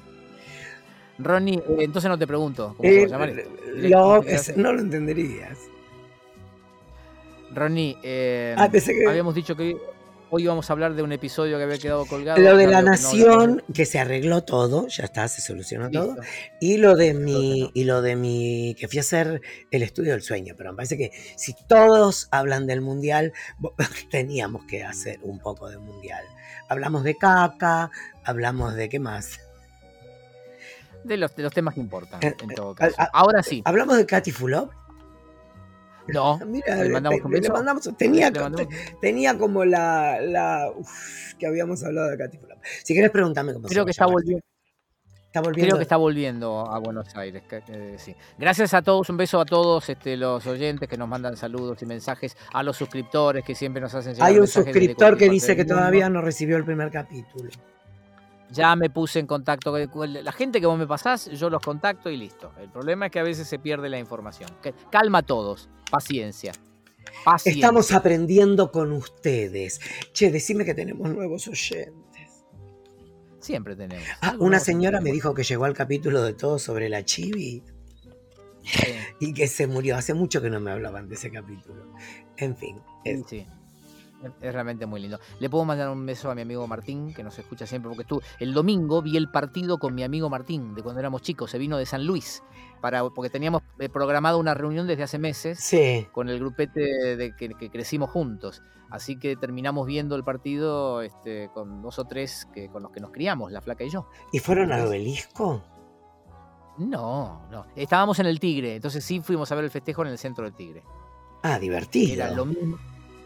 Ronnie, 1.20 1.58
eh, 1.58 1.78
entonces 1.80 2.10
no 2.10 2.18
te 2.18 2.28
pregunto. 2.28 2.76
¿Cómo 2.78 2.90
se 2.90 3.08
va 3.08 3.24
a 3.24 3.28
eh, 3.28 3.34
llamar? 3.84 4.58
no 4.58 4.74
lo 4.74 4.82
entenderías. 4.82 5.58
Ronnie, 7.54 7.98
eh, 8.04 8.56
ah, 8.58 8.70
habíamos 9.10 9.34
dicho 9.34 9.56
que 9.56 9.76
Hoy 10.30 10.46
vamos 10.46 10.70
a 10.70 10.74
hablar 10.74 10.94
de 10.94 11.04
un 11.04 11.14
episodio 11.14 11.58
que 11.58 11.64
había 11.64 11.78
quedado 11.78 12.06
colgado. 12.06 12.42
Lo 12.42 12.58
de 12.58 12.68
la 12.68 12.82
nación, 12.82 13.64
que 13.74 13.86
se 13.86 13.98
arregló 13.98 14.44
todo, 14.44 14.88
ya 14.88 15.06
está, 15.06 15.28
se 15.30 15.42
solucionó 15.42 15.90
todo. 15.90 16.18
Y 16.60 16.78
lo 16.78 16.96
de 16.98 17.14
mi, 17.14 17.72
y 17.74 17.86
lo 17.86 18.02
de 18.02 18.18
mi, 18.18 18.76
que 18.78 18.90
fui 18.90 18.98
a 18.98 19.02
hacer 19.02 19.42
el 19.72 19.84
estudio 19.84 20.12
del 20.12 20.22
sueño, 20.22 20.56
pero 20.58 20.72
me 20.72 20.78
parece 20.78 20.98
que 20.98 21.12
si 21.38 21.56
todos 21.68 22.28
hablan 22.32 22.68
del 22.68 22.82
mundial, 22.82 23.32
teníamos 24.12 24.66
que 24.66 24.84
hacer 24.84 25.20
un 25.24 25.40
poco 25.40 25.70
de 25.70 25.78
mundial. 25.78 26.26
Hablamos 26.68 27.06
de 27.06 27.16
caca, 27.16 27.90
hablamos 28.26 28.76
de 28.76 28.90
qué 28.90 29.00
más. 29.00 29.40
De 31.06 31.16
los, 31.16 31.34
de 31.38 31.44
los 31.44 31.54
temas 31.54 31.74
que 31.74 31.80
importan, 31.80 32.22
eh, 32.22 32.36
en 32.42 32.50
todo 32.50 32.76
caso. 32.76 32.96
Ahora 33.14 33.44
sí. 33.44 33.62
¿Hablamos 33.64 33.96
de 33.96 34.06
Katy 34.06 34.32
Fulop? 34.32 34.74
No, 36.14 36.40
Mira, 36.46 36.76
le 36.76 36.90
mandamos, 36.90 37.20
le, 37.30 37.50
mandamos 37.50 37.98
tenía, 37.98 38.32
tenía 39.02 39.38
como 39.38 39.66
la, 39.66 40.22
la 40.22 40.72
que 41.38 41.48
habíamos 41.48 41.84
hablado 41.84 42.10
de 42.10 42.18
Katy 42.18 42.40
Si 42.84 42.94
quieres 42.94 43.12
preguntarme 43.12 43.54
cómo 43.54 43.68
Creo 43.68 43.86
que 43.86 43.92
está 43.92 44.06
volviendo. 44.06 44.44
Está 45.28 45.42
volviendo. 45.42 45.68
Creo 45.68 45.78
que 45.78 45.84
está 45.84 45.98
volviendo 45.98 46.60
a 46.72 46.80
Buenos 46.80 47.16
Aires. 47.16 47.44
sí. 47.98 48.16
Gracias 48.38 48.74
a 48.74 48.82
todos, 48.82 49.10
un 49.10 49.18
beso 49.18 49.42
a 49.42 49.46
todos 49.46 49.90
este, 49.90 50.16
los 50.16 50.48
oyentes 50.48 50.88
que 50.88 50.98
nos 50.98 51.08
mandan 51.08 51.36
saludos 51.36 51.82
y 51.82 51.86
mensajes, 51.86 52.38
a 52.54 52.64
los 52.64 52.78
suscriptores 52.78 53.44
que 53.44 53.54
siempre 53.54 53.82
nos 53.82 53.94
hacen 53.94 54.14
llegar 54.14 54.30
Hay 54.30 54.40
un 54.40 54.48
suscriptor 54.48 55.18
que 55.18 55.30
dice 55.30 55.56
que 55.56 55.66
todavía 55.66 56.10
no 56.10 56.22
recibió 56.22 56.58
el 56.58 56.64
primer 56.64 56.92
capítulo. 56.92 57.50
Ya 58.52 58.76
me 58.76 58.90
puse 58.90 59.20
en 59.20 59.28
contacto 59.28 59.74
con 59.92 60.14
la 60.14 60.32
gente 60.32 60.60
que 60.60 60.68
vos 60.68 60.80
me 60.80 60.88
pasás, 60.88 61.30
yo 61.32 61.50
los 61.50 61.62
contacto 61.62 62.10
y 62.10 62.18
listo. 62.18 62.52
El 62.60 62.70
problema 62.70 63.08
es 63.08 63.12
que 63.12 63.20
a 63.20 63.24
veces 63.24 63.48
se 63.48 63.60
pierde 63.60 63.90
la 63.90 64.00
información. 64.00 64.50
Calma 64.90 65.20
a 65.20 65.24
todos, 65.24 65.70
paciencia. 65.92 66.54
Estamos 67.46 67.92
aprendiendo 67.92 68.72
con 68.72 68.92
ustedes. 68.92 69.82
Che, 70.14 70.32
decime 70.32 70.66
que 70.66 70.74
tenemos 70.74 71.10
nuevos 71.10 71.48
oyentes. 71.48 72.46
Siempre 73.40 73.76
tenemos. 73.76 74.06
Ah, 74.22 74.36
una 74.40 74.60
señora 74.60 75.02
me 75.02 75.12
dijo 75.12 75.34
que 75.34 75.44
llegó 75.44 75.66
al 75.66 75.74
capítulo 75.74 76.22
de 76.22 76.34
todo 76.34 76.60
sobre 76.60 76.90
la 76.90 77.04
chivi. 77.04 77.64
y 79.20 79.34
que 79.34 79.48
se 79.48 79.68
murió. 79.68 79.96
Hace 79.96 80.14
mucho 80.14 80.42
que 80.42 80.50
no 80.50 80.60
me 80.60 80.72
hablaban 80.72 81.08
de 81.08 81.16
ese 81.16 81.32
capítulo. 81.32 81.94
En 82.38 82.56
fin. 82.56 82.82
Sí. 83.28 83.46
Es 84.42 84.54
realmente 84.54 84.86
muy 84.86 85.00
lindo. 85.02 85.20
Le 85.40 85.50
puedo 85.50 85.64
mandar 85.66 85.90
un 85.90 86.06
beso 86.06 86.32
a 86.32 86.36
mi 86.36 86.42
amigo 86.42 86.68
Martín, 86.68 87.14
que 87.14 87.24
nos 87.24 87.38
escucha 87.38 87.68
siempre, 87.68 87.90
porque 87.90 88.04
tú 88.04 88.22
el 88.40 88.54
domingo 88.54 89.02
vi 89.02 89.16
el 89.18 89.30
partido 89.30 89.78
con 89.78 89.94
mi 89.94 90.04
amigo 90.04 90.30
Martín, 90.30 90.74
de 90.74 90.82
cuando 90.82 91.00
éramos 91.00 91.22
chicos, 91.22 91.52
se 91.52 91.58
vino 91.58 91.78
de 91.78 91.86
San 91.86 92.06
Luis, 92.06 92.44
para, 92.82 93.08
porque 93.10 93.30
teníamos 93.30 93.62
eh, 93.80 93.90
programado 93.90 94.40
una 94.40 94.54
reunión 94.54 94.88
desde 94.88 95.04
hace 95.04 95.20
meses 95.20 95.72
con 96.12 96.30
el 96.30 96.40
grupete 96.40 97.16
de 97.16 97.36
que, 97.36 97.70
crecimos 97.70 98.10
juntos. 98.10 98.62
Así 98.90 99.20
que 99.20 99.36
terminamos 99.36 99.86
viendo 99.86 100.16
el 100.16 100.24
partido 100.24 101.02
este, 101.02 101.50
con 101.54 101.82
dos 101.82 102.00
o 102.00 102.06
tres 102.06 102.48
que, 102.54 102.70
con 102.70 102.84
los 102.84 102.92
que 102.92 103.02
nos 103.02 103.12
criamos, 103.12 103.52
la 103.52 103.62
flaca 103.62 103.84
y 103.84 103.90
yo. 103.90 104.08
¿Y 104.32 104.40
fueron 104.40 104.72
al 104.72 104.88
obelisco? 104.88 105.62
No, 106.78 107.48
no. 107.52 107.66
Estábamos 107.76 108.20
en 108.20 108.28
el 108.28 108.40
Tigre, 108.40 108.76
entonces 108.76 109.04
sí 109.04 109.20
fuimos 109.20 109.52
a 109.52 109.56
ver 109.56 109.66
el 109.66 109.72
festejo 109.72 110.04
en 110.04 110.10
el 110.10 110.18
centro 110.18 110.46
del 110.46 110.54
Tigre. 110.54 110.84
Ah, 111.44 111.60
divertido. 111.60 112.14
Era 112.14 112.32
lo 112.32 112.46
mismo 112.46 112.78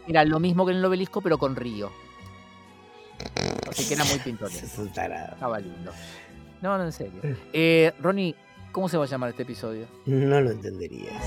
era 0.08 0.24
lo 0.24 0.40
mismo 0.40 0.64
que 0.66 0.72
en 0.72 0.78
el 0.78 0.84
obelisco, 0.84 1.20
pero 1.20 1.38
con 1.38 1.56
río. 1.56 1.90
Así 3.70 3.86
que 3.86 3.94
era 3.94 4.04
muy 4.04 4.18
pintoresco. 4.18 4.82
Estaba 4.84 5.58
lindo. 5.58 5.92
No, 6.60 6.78
no, 6.78 6.84
en 6.84 6.92
serio. 6.92 7.20
Eh, 7.52 7.92
Ronnie, 8.00 8.34
¿cómo 8.70 8.88
se 8.88 8.96
va 8.96 9.04
a 9.04 9.08
llamar 9.08 9.30
este 9.30 9.42
episodio? 9.42 9.86
No 10.06 10.40
lo 10.40 10.50
entenderías. 10.50 11.22